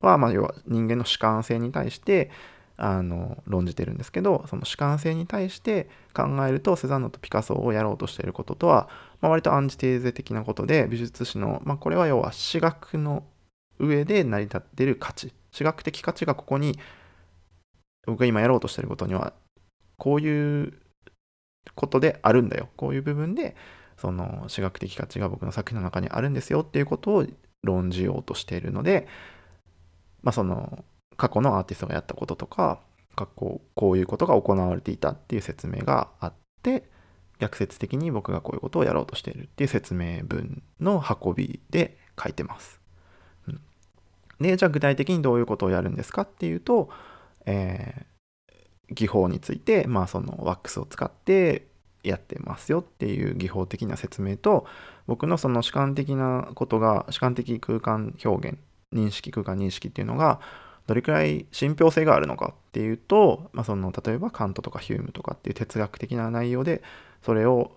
[0.00, 2.30] は、まあ、要は人間の主観性に対して
[2.76, 8.88] あの論じてるんですけどその主観性に対して考えるとセザンヌとピカソをやろうとしていることとは、
[9.20, 13.24] まあ、割とアンチテーゼ的なことで美術史の、まあ、これは要は史学の
[13.78, 15.32] 上で成り立ってる価値。
[15.50, 16.78] 私学的価値がここに
[18.06, 19.32] 僕が今やろうとしてることには
[19.98, 20.72] こういう
[21.74, 22.68] ことであるんだよ。
[22.76, 23.56] こういう部分で
[23.96, 26.60] その私学的価値が僕の作品の中にあるんですよ。
[26.60, 27.26] っていうことを
[27.62, 29.06] 論じようとしているので
[30.22, 30.84] まあその
[31.16, 32.80] 過去のアーティストがやったこととか
[33.14, 36.84] 過去こういうことが行われていたっていう説明があって
[37.38, 42.80] 逆説的に僕がこういうことをやろうとしているっていう説明文の運びで書いてます。
[43.48, 43.60] うん、
[44.40, 46.88] でじゃあ具体的にどういうことをやるんですかっていうと、
[47.46, 51.66] えー、技法について、まあ、そのワックスを使って
[52.02, 54.66] やってますよっていう技法的な説明と
[55.06, 58.58] 僕のその主観的なことが主観的空間表現
[58.92, 60.40] 認識空間認識っていうのが
[60.86, 66.82] どれくらい信憑性があるのかっていうと、まあ、その例えばカントとかヒュームとかっていう哲学的な内容で
[67.22, 67.72] それを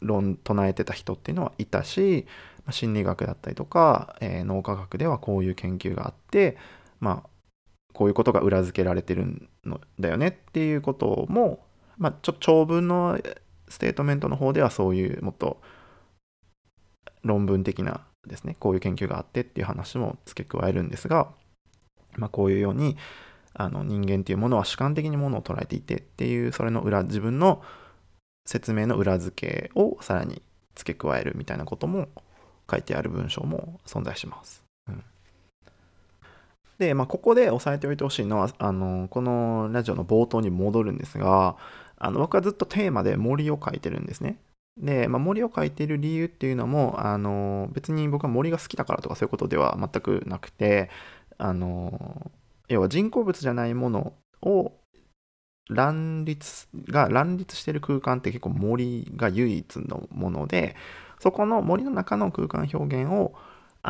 [0.00, 2.26] 論唱えてた人っていうのはいたし
[2.70, 6.56] 心理学だったりとか、えー、脳科学ではこういう研究があって
[7.00, 7.28] まあ
[7.98, 9.48] こういうことが裏付けられてるん
[9.98, 13.18] だよねっていうことも、まあ、ちょっと長文の
[13.68, 15.60] ステートメントの方ではそういうもっと
[17.24, 21.26] 論文的なですねこういう研究があってっていう話も付け加えるんですが、
[22.16, 22.96] まあ、こういうように
[23.52, 27.64] あの人間っていうものは主観的にものを捉えていてっていうそれの裏自分の
[28.46, 30.40] 説明の裏付けをさらに
[30.76, 32.06] 付け加えるみたいなことも
[32.70, 34.62] 書いてある文章も存在します。
[34.86, 35.02] うん、
[36.78, 41.56] で、まあ、ここで押さえておいてほしいのはあのこのラジオの冒頭に戻るんですが
[41.98, 44.38] あの僕はずっとテーマで森を書いてるんですね。
[44.78, 50.88] で、まあ、森を書いてる理由っていうのもあの別に僕は森が好きだからとかそういうことでは全くなくて
[51.36, 52.30] あの
[52.68, 54.12] 要は人工物じゃないもの
[54.42, 54.72] を
[55.68, 60.76] 乱立が乱立してる空間って結構森が唯一のもので
[61.18, 63.34] そこの森の中の空間表現を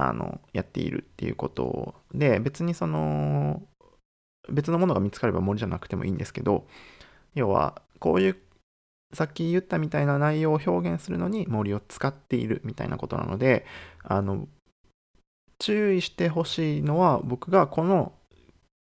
[0.00, 3.60] あのやっているっていうことで別にその
[4.48, 6.66] 別のものが見つかれば森じゃなくてもいいんですけど
[7.34, 8.36] 要はこういう
[9.12, 13.66] さっき言ったみたいな内容を表現するのに森を使っているみたいなことなので
[14.04, 14.46] あの
[15.58, 18.12] 注意してほしいのは僕がこの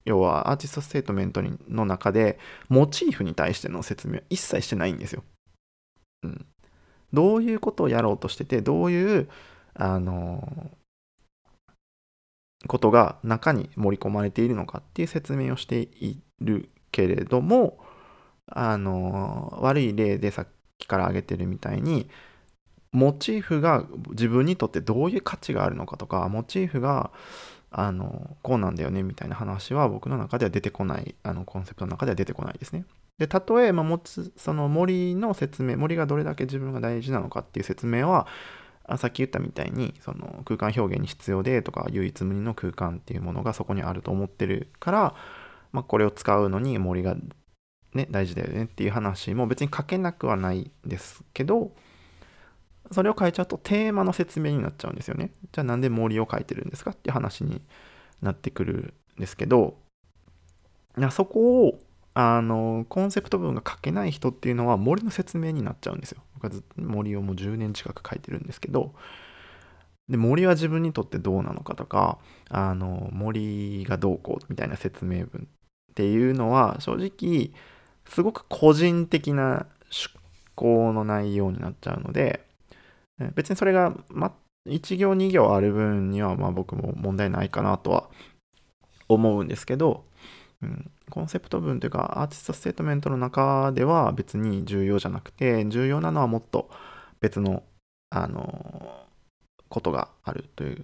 [0.05, 5.25] 要はアーティストステートメントの中でモチーフに対しての説明は一切してないんですよ。
[6.25, 6.47] うん、
[7.13, 9.29] どういうことをやろうとしててどういう
[9.75, 10.71] あの
[12.67, 17.79] ことが中に盛り込まれているのかっていう説明をしているけれども
[18.49, 22.09] あの悪い例でさっきから挙げてるみたいに
[22.93, 27.11] モチーフが自分にとってどういう価値があるのかとかモチーフが
[27.71, 32.87] あのこうなんだよねみたいな話は僕の中では出てこないあのコンセプトの中では出てこないですね。
[33.19, 38.27] で例えば持つその森の説明森がどれだけ自分が大事なのかっていう説明は
[38.99, 45.15] さっき言ったみたいにその空間表現に必要でとか唯一無二の空間っていうものがそこにあると思ってるから、
[45.73, 47.17] まあ、これを使うのに森が
[47.95, 51.73] ね、大事だよねっていう話も別に書けなくはないですけど、
[52.93, 55.33] それを書いちゃうとテーマの説明になっちゃうんですよね。
[55.53, 57.63] じゃあなんで森を書いてるんですかっていう話に
[58.23, 59.79] なってくるんですけど、
[61.11, 61.81] そこを
[62.15, 66.23] あのコンセプト部分が書けない人っていうのは森の説明になっちゃうんですよ。
[66.41, 68.95] 僕は森をもう10年近く書いてるんですけど、
[70.09, 72.19] で森は自分にとってどうなのかとか
[72.49, 77.51] あの森がどうこうみたいな説明文っていうのは正直
[78.09, 80.11] すごく個人的な趣
[80.55, 82.45] 向の内容になっちゃうので、
[83.35, 84.33] 別にそれが、ま、
[84.69, 88.09] 1行2行ある分には、まあ僕も問題ないかなとは
[89.09, 90.05] 思うんですけど、
[90.63, 96.71] うん、コンセプト文というかアーティストステートメントの中では別に重要じゃなくて、重要なのはもっと
[97.21, 97.63] 別の、
[98.11, 99.05] あの
[99.69, 100.79] ことがあるとい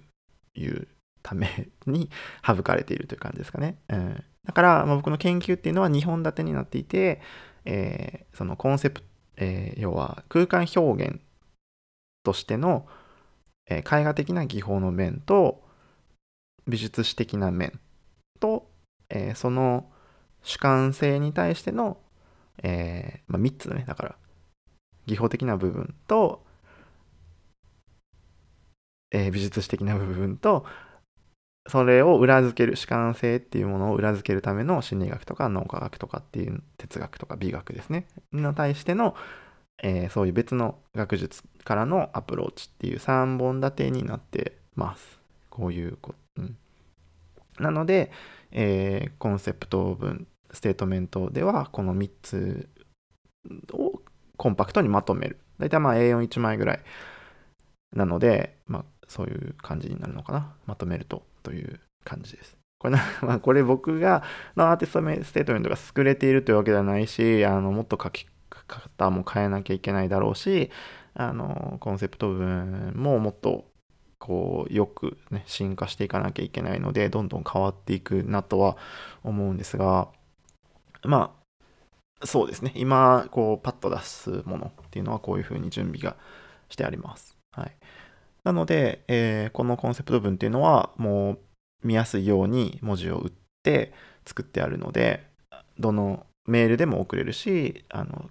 [0.67, 0.87] う
[1.23, 2.09] ために
[2.45, 3.77] 省かれているという感じですかね。
[3.89, 7.21] うんだから、まあ、僕の研究っていうのは2本立てになっていて、
[7.65, 9.07] えー、そのコンセプト、
[9.37, 11.21] えー、要は空間表現
[12.23, 12.85] としての、
[13.69, 15.63] えー、絵画的な技法の面と
[16.67, 17.79] 美術史的な面、
[19.13, 19.85] えー、その
[20.41, 21.97] 主観性に対しての、
[22.61, 23.85] えーまあ、3つだね。
[23.87, 24.15] だから
[25.05, 26.43] 技法的な部分と、
[29.11, 30.65] えー、美術史的な部分と
[31.69, 38.07] それを裏付ける主観性っていうものを裏付けるための心理学とか脳科学とかっていう哲学とか美学ですね。
[38.33, 39.15] の対しての、
[39.81, 45.19] えー、そういう別の学術からのアプローチっていう3本立てになってます。
[45.49, 46.57] こういうこ、うん、
[47.59, 48.11] なので、
[48.53, 52.69] えー、コンセプト文ステートメントではこの3つ
[53.73, 54.01] を
[54.37, 56.79] コンパクトにまとめる大体まあ A41 枚ぐらい
[57.95, 62.57] なので、まあ、そういう感じになるのかなまとめるとという感じです。
[62.79, 64.23] これ、 まあ、これ僕が
[64.55, 70.69] のアーティストステートメントが優れているというわけではないし、あのもっと書き方も変えなきゃいけないだろうし、
[71.13, 73.65] あのコンセプト文ももっと
[74.23, 78.77] こうよくね進化していかなきゃいけないのでどんどん変わっていくなとは
[79.21, 80.07] 思うんですが
[81.03, 81.35] ま
[82.21, 86.15] あそうですね今こうパッと出すものっていうのはこういうふうに準備が
[86.69, 87.37] してあります。
[87.51, 87.75] はい、
[88.45, 91.39] なので、えー、このコンセプト文っていうのはもう
[91.83, 93.91] 見やすいように文字を打って
[94.25, 95.27] 作ってあるので
[95.77, 98.29] どのメールでも送れるしあの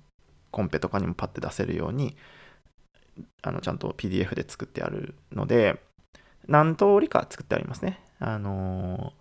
[0.50, 2.16] コンペとかにもパッて出せるように
[3.42, 5.80] あのちゃんと PDF で作ってあるので
[6.48, 8.00] 何通りか作ってありますね。
[8.18, 9.12] あの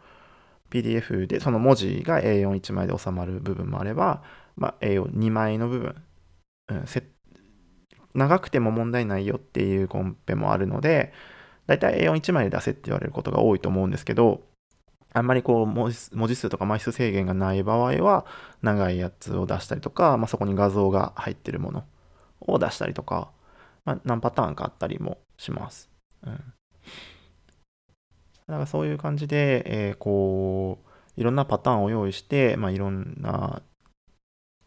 [0.69, 4.23] PDF でその文字が A41 枚で収まる部分もあれば、
[4.55, 5.95] まあ、A42 枚の部分、
[6.69, 6.85] うん、
[8.13, 11.11] 長くても問題ないよっていうコンペもあるので
[11.67, 14.41] だいたい A41 枚で出せって言われることが多いと思うんですけど
[15.13, 18.25] あんまりこう文字数とか枚数制限がない場合は
[18.61, 21.83] 長いやつを出したりとか、まあ、そこに画像が入ってるもの
[22.39, 23.29] を出したりとか、
[23.85, 25.89] まあ、何パターンかあったりもします。
[26.23, 26.33] うん。
[26.33, 26.39] だ
[28.47, 33.61] からそういう感じで、えー、こう、いろんなパターンを用意して、まあ、いろんな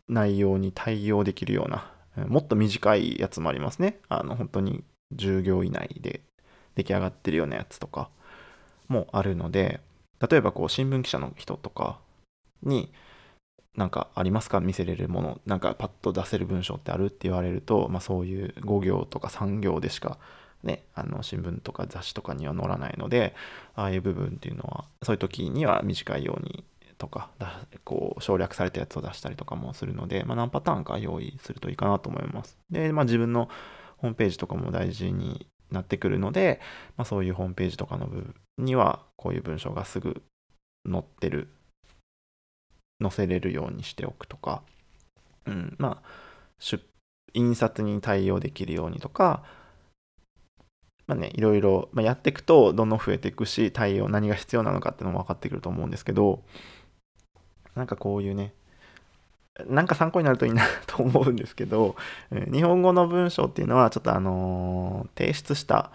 [0.08, 1.92] 内容に対応できるような、
[2.26, 3.98] もっと短いやつもありますね。
[4.08, 4.84] あの、本当に
[5.14, 6.20] 10行以内で
[6.74, 8.10] 出来上がってるようなやつとか
[8.88, 9.80] もあるので、
[10.28, 11.98] 例えばこう新聞記者の人とか
[12.62, 12.92] に
[13.76, 14.60] 何かありますか？
[14.60, 20.18] 見せれるものなんかパッと出せる文章ってあるって言われると、まあ、そういう5行とか3行でしか
[20.62, 23.34] ねあの新聞とか雑誌とかには載らないので
[23.74, 26.64] ああいう部分っていうのはそういう時には短いように
[26.96, 27.30] とか
[27.84, 32.56] こう省略されたやつを出したりとかもするので、まあ、何パターンか用意するといいかなと思います。
[32.70, 33.48] で、まあ、自分の
[33.98, 36.60] ホームページとかも大事になってくるので、
[36.96, 40.22] まあ、そういうホームページとかの部分にはこういう文章がすぐ
[40.88, 41.48] 載ってる
[43.08, 44.62] 載せれるようにしておくとか、
[45.46, 46.78] うん、まあ
[47.34, 49.42] 印刷に対応できるようにとか。
[51.06, 56.42] まあねいろいろ、まあ、やっていくとどんどん増えていくし対応何が必要なのかっていうのも分かってくると思うんですけど。
[57.74, 58.54] なんかこういうね
[59.68, 61.94] なんか参考になるといいな と思うんですけど、
[62.32, 65.92] 日本語の文章っていうのはちょっとあの提出した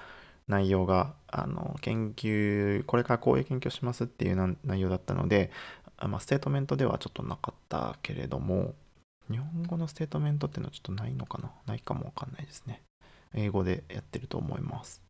[0.47, 5.51] 内容があの研究これからこういう研究をしますっていう内容だったので、
[6.07, 8.73] まあ、ステートメントではちょっとなかったけれども
[9.29, 11.51] 日本語のステートメントっていうのはちょっとないのかな？
[11.67, 12.81] ないかもわかんないですね
[13.35, 15.01] 英語でやってると思います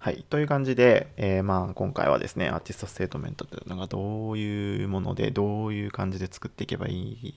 [0.00, 0.24] はい。
[0.30, 7.34] という感じで、えー、まあ今回はですね、アーティストステートメントというのがどういうもので、どういう感じで作っていけばいい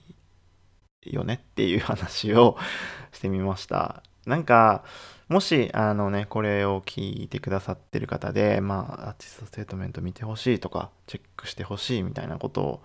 [1.12, 2.58] よねっていう話を
[3.12, 4.04] してみました。
[4.28, 4.84] なんか、
[5.32, 12.82] もし、あのね、これを聞いてくださってる方で、まあ、アーティストステートメント見てほしいとか、チェックしてほしいみたいなこと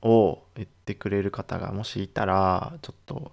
[0.00, 3.32] を言ってくれる方がもしいたら、ちょっと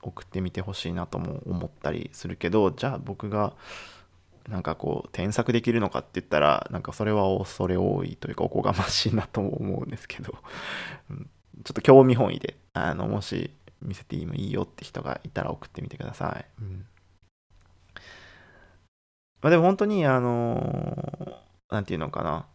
[0.00, 3.52] 送ってみてほしいなとも思ったりするけど、じゃあ僕が、
[4.48, 13.50] なんかこう添削できるのかって言ったらなんかそれは恐れ多いというかおこがましいなとも思うんですけど、 ちょっと興味本位であのもし
[13.82, 16.62] 見せてもいいよって人がいたら送ってみてください。
[16.62, 16.86] うん
[19.40, 22.46] まあ、でも本当に、あのー、なんていうのかな。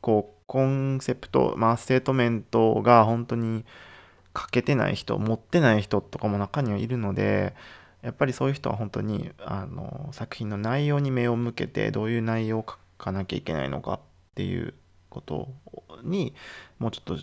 [0.00, 3.64] こう、コンセプト、まあ、ステートメントが本当に
[4.36, 7.54] 書けてない人、持ってない人とかも中にはいるので、
[8.02, 14.00] やっぱりそういう人は本当に、あの、作品の内容に目を向けて、どういう内容を書かなきゃいけないのかっ
[14.36, 14.74] ていう
[15.10, 15.48] こと
[16.04, 16.34] に、
[16.78, 17.18] もうちょっと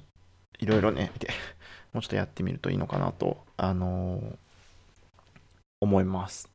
[0.59, 1.30] いろいろね、見て、
[1.93, 4.36] もうちょっとやってみるといいのかなと、あのー、
[5.82, 6.53] 思います。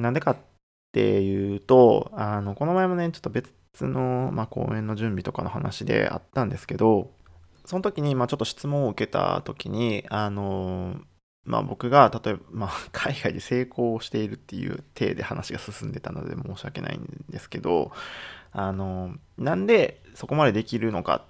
[0.00, 0.36] なんでかっ
[0.92, 7.10] ていうと、あの、この前もね、ちょっと別の、まあ、講演の準備とかの話であったんですけど、
[7.64, 10.96] その時に、まあ、ちょっと質問を受けた時に、あの、
[11.44, 17.92] まあ、僕が例えば、まあ、 海外で成功しているっていう体で話が進んでたので申し訳ないんですけど
[18.52, 21.24] あのなんでそこまでできるのか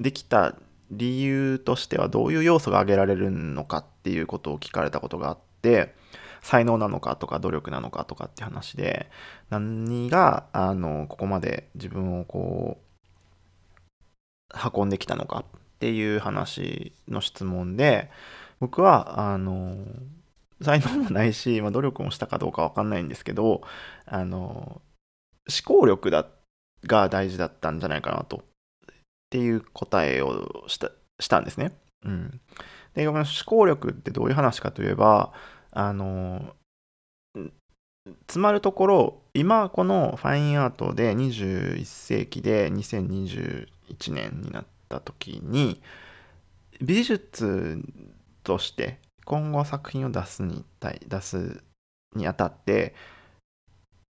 [0.00, 0.56] できた
[0.90, 5.94] 理由としてはどういう要素が挙げられるのかっていうことを聞かれたことがあって
[6.44, 9.10] 才能なのかとか努力なのかとかって話で
[9.48, 12.76] 何があのここまで自分をこ
[14.54, 18.10] う運んできたのかっていう話の質問で
[18.60, 19.74] 僕はあの
[20.60, 23.62] 才能もないし、まあ、努力もしたかどうかわかんないんですけど
[24.04, 24.82] あの
[25.48, 26.26] 思考力だ
[26.86, 28.36] が大事だったんじゃないかなと。
[28.36, 28.40] っ
[29.30, 31.72] ていう答えをしたしたんですね。
[32.04, 32.40] うん、
[32.94, 35.32] で思考力ってどういう話かといえば
[35.74, 36.54] あの
[38.26, 43.66] つまるところ今このファインアートで21世紀で2021
[44.12, 45.80] 年になった時に
[46.80, 47.82] 美術
[48.44, 50.64] として今後作品を出すに
[51.08, 51.62] 出す
[52.14, 52.94] にあたって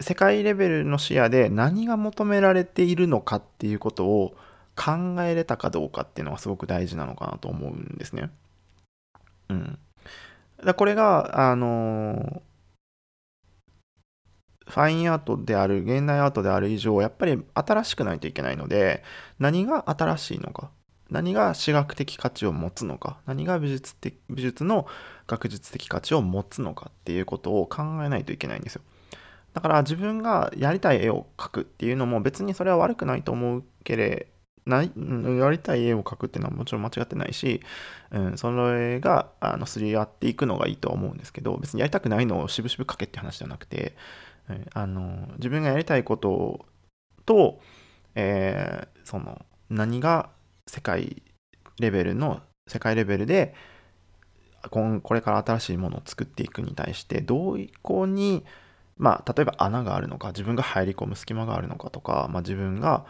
[0.01, 4.35] 世界レベルの視野で何が求められているのかっていうことを
[4.75, 8.31] 考えれたかどうかっていうのがすごく大事なのかなと思うんですね。
[9.49, 9.79] うん。
[10.65, 12.41] だこれが、あの
[14.67, 19.03] ファインアートである、現代アートである以上、やっぱり新しくないといけないので、
[19.39, 20.71] 何が新しいのか、
[21.09, 24.87] 何が史学的価値を持つのか、何が美術的美術の
[25.27, 28.81] 学術的価値を持つのかっていうことを考えないといけないんですよ。
[29.53, 34.30] だから自分がやりたい絵を描くっていうのも別にそれは悪くないと思うけれど
[34.65, 34.91] ない、
[35.39, 37.61] やりたい絵を描くっていうのはもちろん間違ってないし、
[38.11, 43.95] うん、それがあのすり合っていくのがいいとは思うんですけど別にやりたくないのをしぶしぶ描けって話じゃなくて、
[44.49, 46.65] うん、あの自分がやりたいこと
[47.25, 47.59] と、
[48.15, 50.29] えー、その何が
[50.67, 51.23] 世界
[51.79, 53.55] レベルの世界レベルで
[54.69, 58.45] これから新しいものを作っていくに対してどういこに
[58.97, 63.05] まあ例えば穴があるのか自分が入り込む隙間があるのかとか、まあ、自分が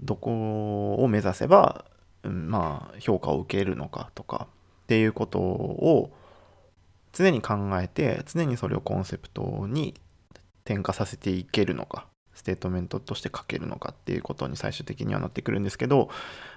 [0.00, 1.84] どこを目指せば、
[2.22, 4.48] うん、まあ評価を受けるのかとか
[4.84, 6.12] っていうことを
[7.12, 9.94] 常に考えて常にそれをコンセプトに
[10.64, 16.10] 転化させていけるのかステートメントとして書けるのかっていうことに最終的にはなってくるんですけど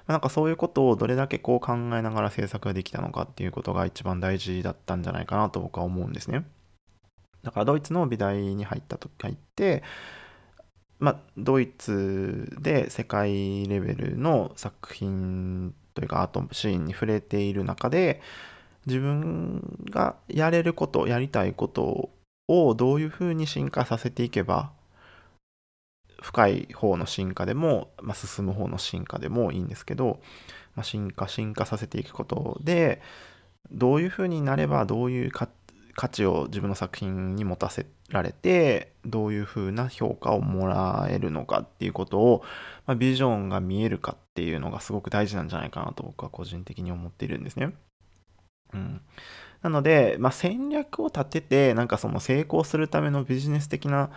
[0.08, 6.46] なんかそういうことをどれだけこう考えながら制作ができたのかっていうことが一番大事だったんじゃないかなと僕は思うんですね。
[7.44, 9.84] だからドイツの美大に入った時入って
[11.00, 18.22] まあ、ドイツで世界レベルの作品というかアートシーンに触れている中で
[18.86, 22.10] 自分がやれることやりたいこと
[22.48, 24.72] をどういうふうに進化させていけば
[26.22, 30.20] 深い方の進化でも、まあ、進む方の進化でもいいんですけど、
[30.76, 33.02] まあ、進化進化させていくことで
[33.72, 35.48] どういうふうになればどういう価
[36.00, 42.42] 価値を自分の作品に持たせられてどういうふうな評価をもらえるのかっていうことを、
[42.86, 47.74] まあ、ビジョンが見えるかっていうのがすごく大事なんじゃないかなと僕は個人的に思っているんですね。
[48.74, 49.02] うん、
[49.62, 54.10] なので、まあ、戦略を立ててなんかその成功するためのビジネス的な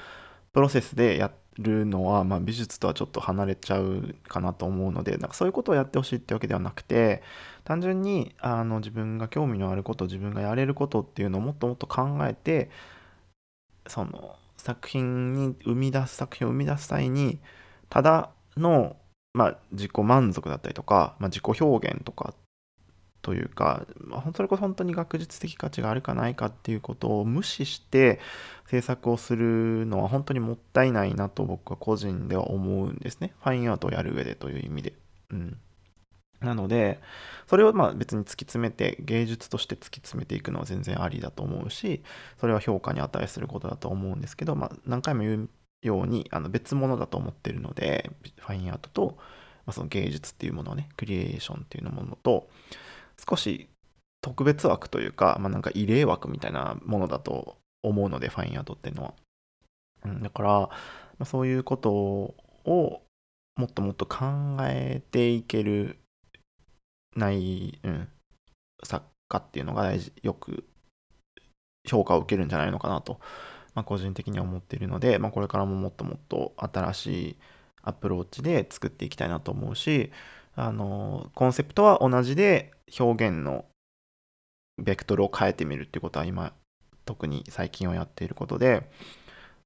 [0.53, 7.25] プロセスでやるのは、まあ、美術とはちょっと離れちゃうかなと思うのでなんかそういうことをやってほしいってわけではなくて
[7.65, 12.71] 単純にあの自分が興味のあること自分がやれることっていうのをもっともっと考えて
[13.87, 17.41] その作品に生み出す作品を生み出す際に
[17.89, 18.97] ただの、
[19.35, 22.35] まあ、自己満足だったりとか、まあ、自己表現とか
[23.23, 28.21] というか、まあ、それこそ本当に学術的価値があるかないかっていうことを無視して
[28.67, 33.33] 制作をするのは本当にもったいないなと僕は個人では思うんですね。
[33.43, 34.93] ファインアートをやる上でという意味で。
[35.31, 35.57] うん。
[36.43, 37.01] なので、
[37.47, 42.03] それをまあ別に突き詰めて、芸術として突き詰めていくのは全然ありだと思うし、
[42.39, 45.49] それは評価に値することだと思うんですけど、まあ、何回も言う
[45.83, 52.49] ようにあの別物だと思ってるので、ファインアートと、まあ、その芸術っていうものをね、クリエーションっていうものと、
[53.29, 53.69] 少し
[54.21, 59.15] 特別枠というか、まあ、なんか異例枠みたいなものだと思うので、ファインアートっていうのは。
[60.05, 60.69] うん、だから、ま
[61.21, 63.03] あ、そういうことを
[63.57, 64.25] もっともっと考
[64.63, 65.99] えていける
[67.17, 68.09] ない、うん、
[68.83, 70.65] 作家っていうのが大事、よく
[71.89, 73.21] 評価を受けるんじゃないのかなと、
[73.75, 77.37] まあ、個人的には思っているので、まあ、これからももっともっと新しい
[77.83, 80.11] アプローチで作っていきたいなと思うし、
[80.55, 83.65] あの、コンセプトは同じで表現の
[84.79, 86.53] ベクトルを変えてみるっていうことは今、
[87.05, 88.89] 特に最近はやっていることで、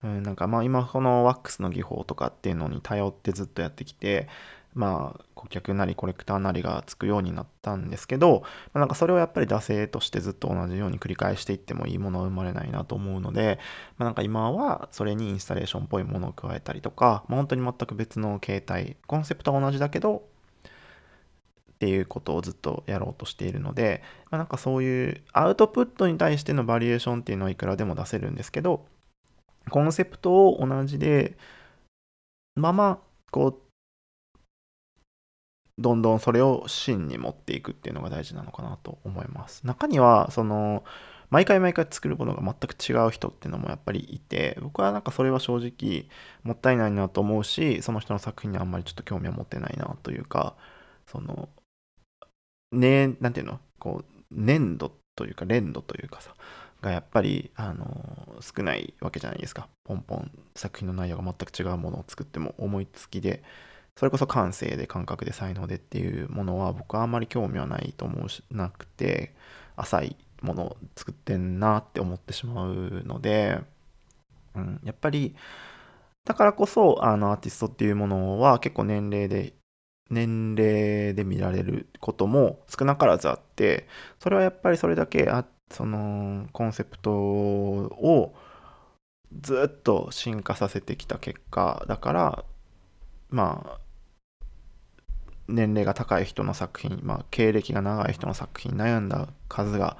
[0.02, 4.28] うん、なんかまあ今このワックスの技法とかっていうのに頼ってずっとやってきて、
[4.76, 8.42] まあ、顧客なりコレクターなりがつくようになったんですけど、
[8.74, 13.58] まあ、なんかそれをやっぱり惰性としてずっと同じように繰り返していってもいいものは生まれないなと思うので、
[13.96, 20.22] まあ、なんか今はそれにインスタレーションっぽいものを加えたりとか、まあ、本当に全く別の形態、コンセプトは同じだけど、
[21.76, 28.86] っていうことをずっとやろうとしているので、まあ、なんかそういうアウトプットに対してのバリエーションっていうのはいくらでも出せるんですけど、
[29.70, 31.36] コンセプトを同じで、
[32.54, 33.00] まま、
[33.30, 33.65] こう、
[35.78, 39.66] どんどんそれを芯に持っていくっていうのが大事なのかなと思います。
[39.66, 40.84] 中には、その、
[41.28, 46.08] 毎回毎回作るものが全く違う人っていうのもやっぱりいて、僕はなんかそれは正直
[46.44, 50.56] もったいないなと思うし、その人の作品にあんまりちょっと興味は持ってないなというか、
[51.06, 51.48] その、
[52.72, 53.60] ね、なんていうの？
[53.78, 56.34] こう、粘土というか、連土というかさ、
[56.80, 59.68] がやっぱり、あの少ないわけじゃないですか。
[59.84, 63.42] ポンポン作品の内容が全く違うものを作っても思いつきで、
[63.96, 69.34] それこそ感性で感覚で才能でっていうものは僕はあんまり興味はないと思うしなくて、
[69.76, 73.60] 浅いものを作ってんなって思ってしまうので、
[74.54, 75.34] うん、やっぱり、
[76.24, 79.54] だからこそ、あの、アーティストっていうものは結構年齢で、
[80.10, 83.88] 年齢で見られることも少なからずあって、
[84.18, 88.34] それはやっぱりそれだけあそのコンセプトを
[89.40, 92.44] ずっと進化させてきた結果だから
[93.30, 93.85] まあ
[95.48, 99.96] 年齢が高い人の作品、まあ、経歴が長い人の作品悩んだ数が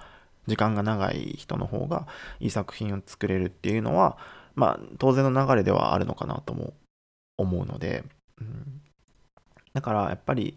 [0.47, 2.07] 時間が長い人の方が
[2.41, 4.17] いい作品を作れるっていうのは
[4.55, 6.73] まあ当然の流れではあるのかなとも
[7.37, 8.05] 思うので、
[8.41, 8.81] うん、
[9.73, 10.57] だからやっぱり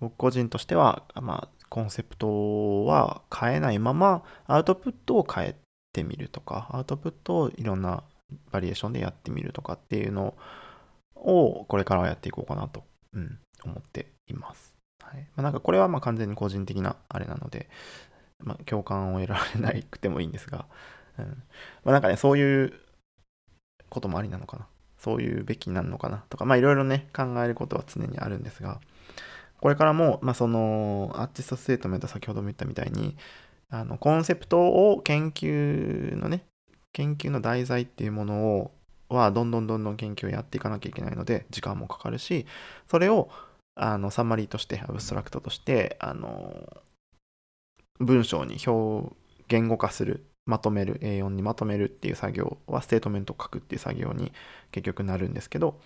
[0.00, 5.56] 僕個人としては、まあ、コンセプトは変えないままアウトプットを変え
[5.92, 8.02] てみるとかアウトプットをいろんな
[8.50, 10.34] バリエーションでやってみるとかっていうの
[11.14, 14.74] をこれからはやっていこうかなと、うん、思っています。
[15.02, 15.20] はい。
[15.36, 17.68] まあ、なんかこれはまあ完全に個人的なあれなので、
[18.38, 20.66] まあ、共感を得られなくてもいいんですが、
[21.18, 21.26] うん。
[21.84, 22.72] まあ、なんかねそういう
[23.88, 24.66] こともありなのかな。
[24.98, 26.24] そういうべきなのかな。
[26.28, 28.80] とかまあいろいろね考えることは常にあるんですが、
[29.62, 33.16] これからも、まあ、そのアーティストステートメント先ほども言ったみたいに
[33.70, 36.44] あのコンセプトを研究のね
[36.92, 38.72] 研究の題材っていうものを
[39.08, 42.44] はどんどんどんどん研究をやっていかなきゃいけないので時間もかかるし
[42.90, 43.30] それを
[43.74, 46.82] あのサマリーとしてアブストラクトとしてあの
[47.98, 49.14] 文章に表
[49.48, 54.32] 言語化するまとめる A4 にまとめるっていう作業はステートメントを書くっていう作業に
[54.72, 55.80] 結局なるんですけど、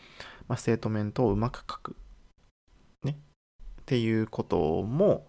[0.48, 1.96] まあ、ステートメントをうまく書く。
[3.04, 3.18] ね。
[3.82, 5.26] っていうことも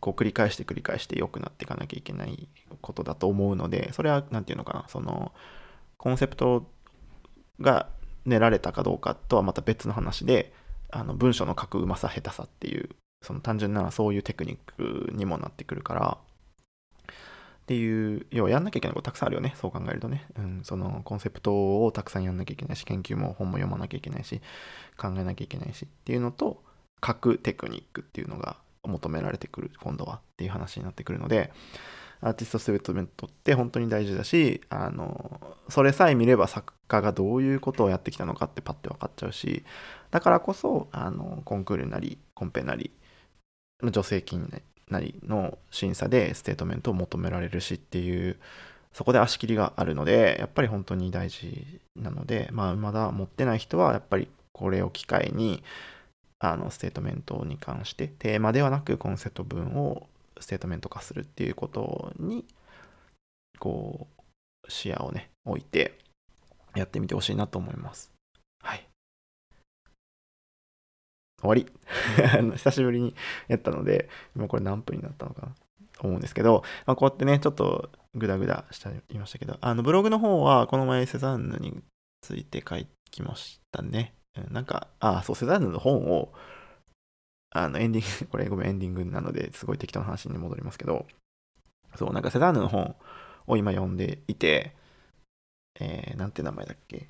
[0.00, 2.48] こう繰り返して繰り返して良くなっていかなきゃいけない
[2.80, 4.84] ことだと思うのでそれは何て言うのかな。
[4.88, 5.32] その
[5.96, 6.68] コンセプト
[7.60, 7.88] が
[8.24, 10.52] 練られたかどうかとはまた別の話で
[10.92, 12.90] あの文章の書くうまさ下手さっていう
[13.22, 24.40] その単純なそういうテクニックにもなってくるからっていう要はやんなきゃいけないことたくさんあるよねそう考えるとね、うん、そのコンセプトをたくさんやんなきゃいけないし研究も本も読まなきゃいけないし
[24.98, 26.62] 考えなきゃいけないしっていうのと
[27.06, 31.52] 書くテクニックっていうのが求められてくる今度はっていう話になってくるので
[32.22, 39.64] アーティストステートメントって本当に大事だしあのそれさえ見れば作家がどういうことをやってきたのかってパッて分かっちゃうし
[40.10, 42.90] だからこそあのコンクールなりコンペなり
[43.82, 48.36] 助成金なりの審査でステートメントを求められるしっていう
[48.92, 55.62] そこで足切りがあるのでやっぱり本当に大事なのでまあまだ持ってない人はやっぱりこれを機会に
[56.40, 60.08] あのステートメントに関してテーマではなくコンセプト文を
[60.40, 62.44] ステートメント化するっていうことに
[63.58, 64.08] こ
[64.66, 65.98] う視野をね置いて
[66.74, 68.10] やってみてほしいなと思います。
[68.62, 68.89] はい。
[71.40, 71.66] 終わり。
[72.56, 73.14] 久しぶりに
[73.48, 75.54] やったので今これ何分になったのかな。
[75.92, 81.82] と思うんですけど、まあ、こうやってねちょっとグダグダしていましたけどあのブログの方はこの前セザンヌに
[82.22, 82.76] ついて書
[83.10, 84.14] きましたね。
[84.50, 86.32] なんか、あ、そう、セザンヌの本を、
[87.50, 91.06] あの、エンディング、 これごめん、エンディングなので、すごい適当な話に戻りますけど、
[91.96, 92.96] そう、なんかセザンヌの本
[93.46, 94.76] を今読んでいて、
[95.80, 97.08] えー、なんて名前だっけ？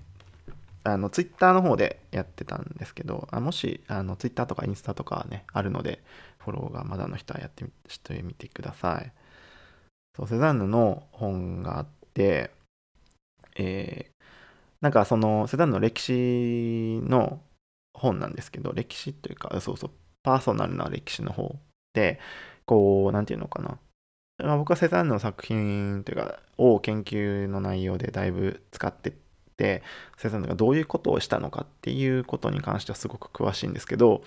[0.83, 6.03] あの、ツイッターの方でやってたんですけど、あもし、あの、ツイッターとかインスタとかね、あるので、
[6.39, 9.13] フォローがまだの人はやってみしてみてください。
[10.17, 12.51] そう、セザンヌの本があって、
[13.57, 14.25] えー、
[14.81, 17.43] なんかそのセダンヌの歴史の
[17.95, 19.91] 本なんですけど、歴史というか、そうそう、
[20.23, 21.57] パーソナルな歴史の方
[21.95, 22.19] で、
[22.65, 23.79] こう、なんていうのかな。
[24.39, 29.15] まあ、僕はセザンヌの作品というか、を研究の内容でだいぶ使って
[29.61, 29.83] て、
[30.17, 34.23] セザンヌがどういうことをしたのかっていうことに関してはすごく詳しいんですけど、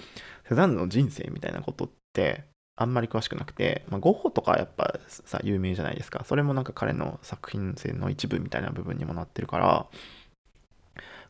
[0.47, 2.43] セザンヌの人生みたいなことって
[2.75, 6.23] あんまり詳しくなくて、まあ、ゴッホとかやっぱさ、有名じゃないですか。
[6.25, 9.87] それもなんか彼の作品性の一部みたいな部分にもなってるから、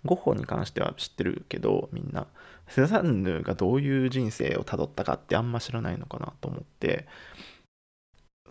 [0.05, 2.27] ゴッホに関しては知ってるけどみんな
[2.67, 7.07] セザンヌがどういう人生をたどったかってあんま知らないのかなと思って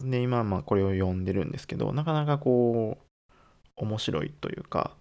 [0.00, 3.22] で今まあこれを読んでるんですけどなかなかこう
[3.76, 4.92] 面白いというか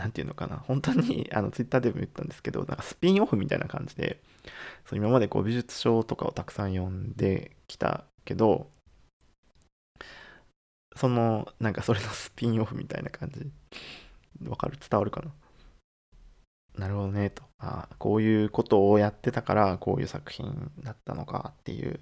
[0.00, 4.20] 何て言うのかな本当に あのツイッターでも言ったんですけどなんかスピンオフみたいな感じで
[4.86, 8.70] そう今までこう美術書とかをたくさん読んできたけど
[10.96, 13.50] そのなんかそれの スピンオフみたいな感じ。
[14.48, 14.78] わかる？
[14.78, 15.32] 伝わるかな？
[16.78, 17.42] なるほどねと。
[17.58, 22.00] あこういうことをやってたからこういう作品だったのかっていう、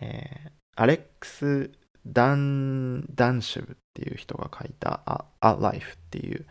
[0.00, 1.70] えー、アレックス・
[2.06, 6.46] ダン・ダンシュブっていう人が書いたあ、A Life っていう、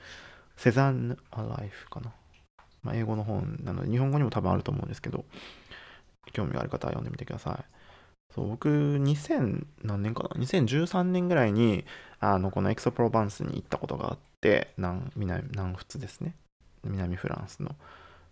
[0.58, 2.12] セザンヌ・アライフかな。
[2.84, 5.24] まあ、英語の本なので、日本語にも多分あると思うんですけど、
[6.34, 7.66] 興味がある方は読んでみてください。
[8.34, 11.86] そう僕、2000何年かな ?2013 年ぐらいに、
[12.20, 16.36] あの、このエクソプロバンスに行ったことがあって、南、南、南仏ですね。
[16.84, 17.76] 南フランスの。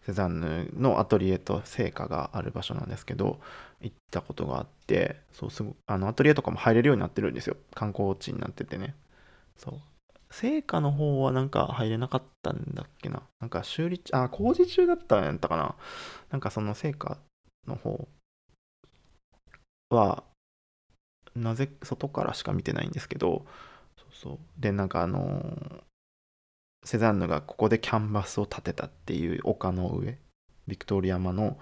[0.06, 3.40] セザンヌのアトリエと聖火がある場所なんですけど
[3.82, 8.94] 行ったことがあってそうすごあのアトリエとかも入れるようになってるんですよ観光地になっててね
[9.58, 9.80] そう
[10.32, 13.24] 聖火の方はなんか入れなかったんだっけな。
[13.40, 15.76] なんか修理あ工事中だったんやったかな。
[16.32, 17.18] なんかその聖火
[17.68, 18.08] の方
[19.90, 20.24] は
[21.36, 23.46] なぜ外からしか見てないんですけど。
[23.98, 24.40] そうそう。
[24.58, 25.84] でなんかあのー
[26.86, 30.20] セザンヌがここでキャンバスを建てたっていう丘の上
[30.68, 31.58] ビクトリア山の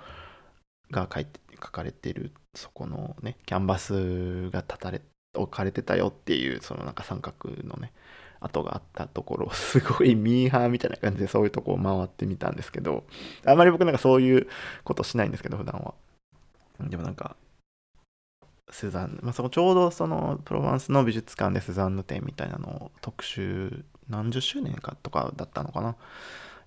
[0.91, 5.01] が書いて書かれてるそこのねキャンバスが立たれ
[5.35, 7.93] 置かれてたよっていうそのなんか三角のね
[8.43, 13.03] 跡があったところ すごいミーハーみたいな感じでそういうとこを回ってみたんですけど
[13.45, 14.47] あまり僕なんかそういう
[14.83, 15.93] ことしないんですけど普段は。
[16.79, 17.35] でもなんか
[18.69, 25.95] セザンヌ、まあ、そこちょうどそのプロヴァンスの美術館でセザンヌ展みたいなのを特集何十周年かとかだったのかな？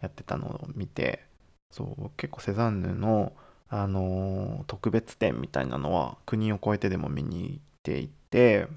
[0.01, 1.25] やってたのを見て
[1.71, 3.33] そう結構セザンヌの、
[3.69, 8.69] あのー、特別展みたいなのは国を越えてでも見に行っていて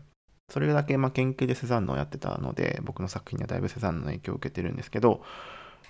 [0.50, 5.24] それだけま研究でセザンヌをやってたので僕の作品にはだいぶセザンヌの影響を受けてるんですけど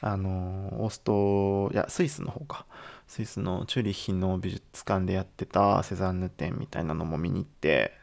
[0.01, 2.65] あの、オーストいやスイスの方か。
[3.07, 7.99] スイスのチューリッヒの美術館でやってたセザンヌ展みたいなのも見に行って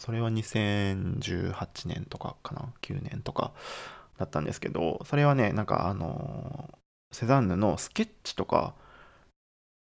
[0.00, 2.72] それは2018年とかかな。
[2.82, 3.52] 9年とか
[4.18, 6.70] だったんですけど、それはね、なんかあの
[7.12, 8.74] セザンヌのスケッチとか、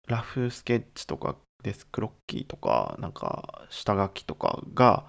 [0.07, 5.05] ラフスケッチとかデスクロッキーとか、なんか下書きとかが、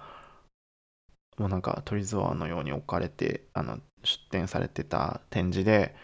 [1.38, 5.94] もうなんかトリゾアのように置かれて、あの出展されてた展示で、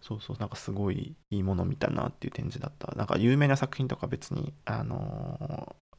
[0.00, 2.94] そうそう、なんかすごいいいもの見たなっていう展示だった。
[2.96, 5.96] なんか有名な作品とか別に、あのー、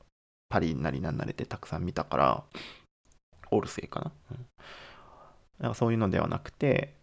[0.50, 2.44] パリなりなんなりでたくさん見たから、
[3.52, 4.12] オールセイかな？
[4.32, 4.46] うん
[5.60, 6.94] なんかそういうのではなくて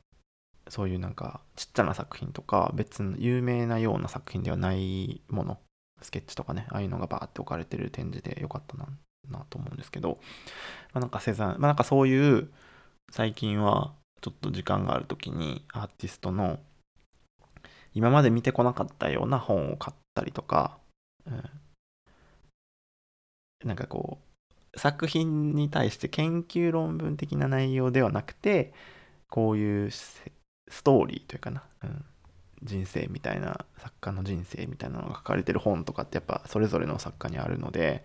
[0.69, 5.59] そういうなんかちっちゃな作品とか別の有名なような作品ではないもの
[6.01, 8.87] スケッチとかねああいうのがバーって置かれてる展示でよかったな
[9.31, 10.19] なと思うんですけど、
[10.93, 12.49] まあ、なんかセザン、まあ、なんかそういう
[13.11, 16.59] 最近はちょっと時間がある時にアーティストの
[17.95, 20.79] 今まで見てこなかったような本を買ったりとか、
[21.27, 21.43] うん、
[23.65, 24.19] なんかこ
[24.75, 28.73] う作品に対して研究論文的な内容ではなくて
[29.29, 30.23] こういうス
[30.83, 32.05] トーリーというかな、うん、
[32.63, 38.05] 人生みたいな作家の人生みたいなのが書かれてる本とかってやっぱそれぞれの作家にあるので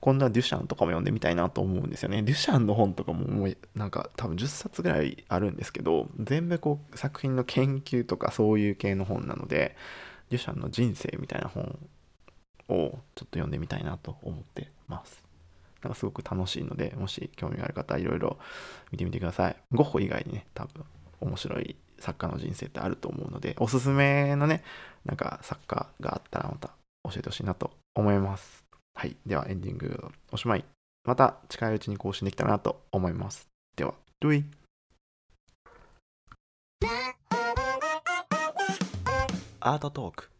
[0.00, 2.22] 今度はデュシャンとかも読んでみたいなと思うんですよね。
[2.22, 9.76] デュシャンの本とかももうなんか多分10冊ぐらいあるんですけど全部こう作品の研究とかそういう系の本なので
[10.30, 11.78] デュシャンの人生みたいな本
[12.70, 15.30] をちょっと読んでみたいなと思ってます。
[15.82, 18.38] なんかすごく楽しいので、もし興味がある方いろいろ
[18.92, 19.56] 見てみてください。
[19.72, 20.84] ゴッホ以外にね、多分
[21.20, 24.62] 面白い作家の人生ってあると思うので、おすすめのね、
[25.04, 26.68] なんか作家があったらまた
[27.04, 28.69] 教えてほしいなと思います。
[28.94, 29.16] はい。
[29.26, 30.64] ではエンディングおしまい。
[31.04, 33.48] また近いうちに更新できたらなと思います。
[33.76, 34.44] では、ドゥイ
[39.60, 40.30] アートトーク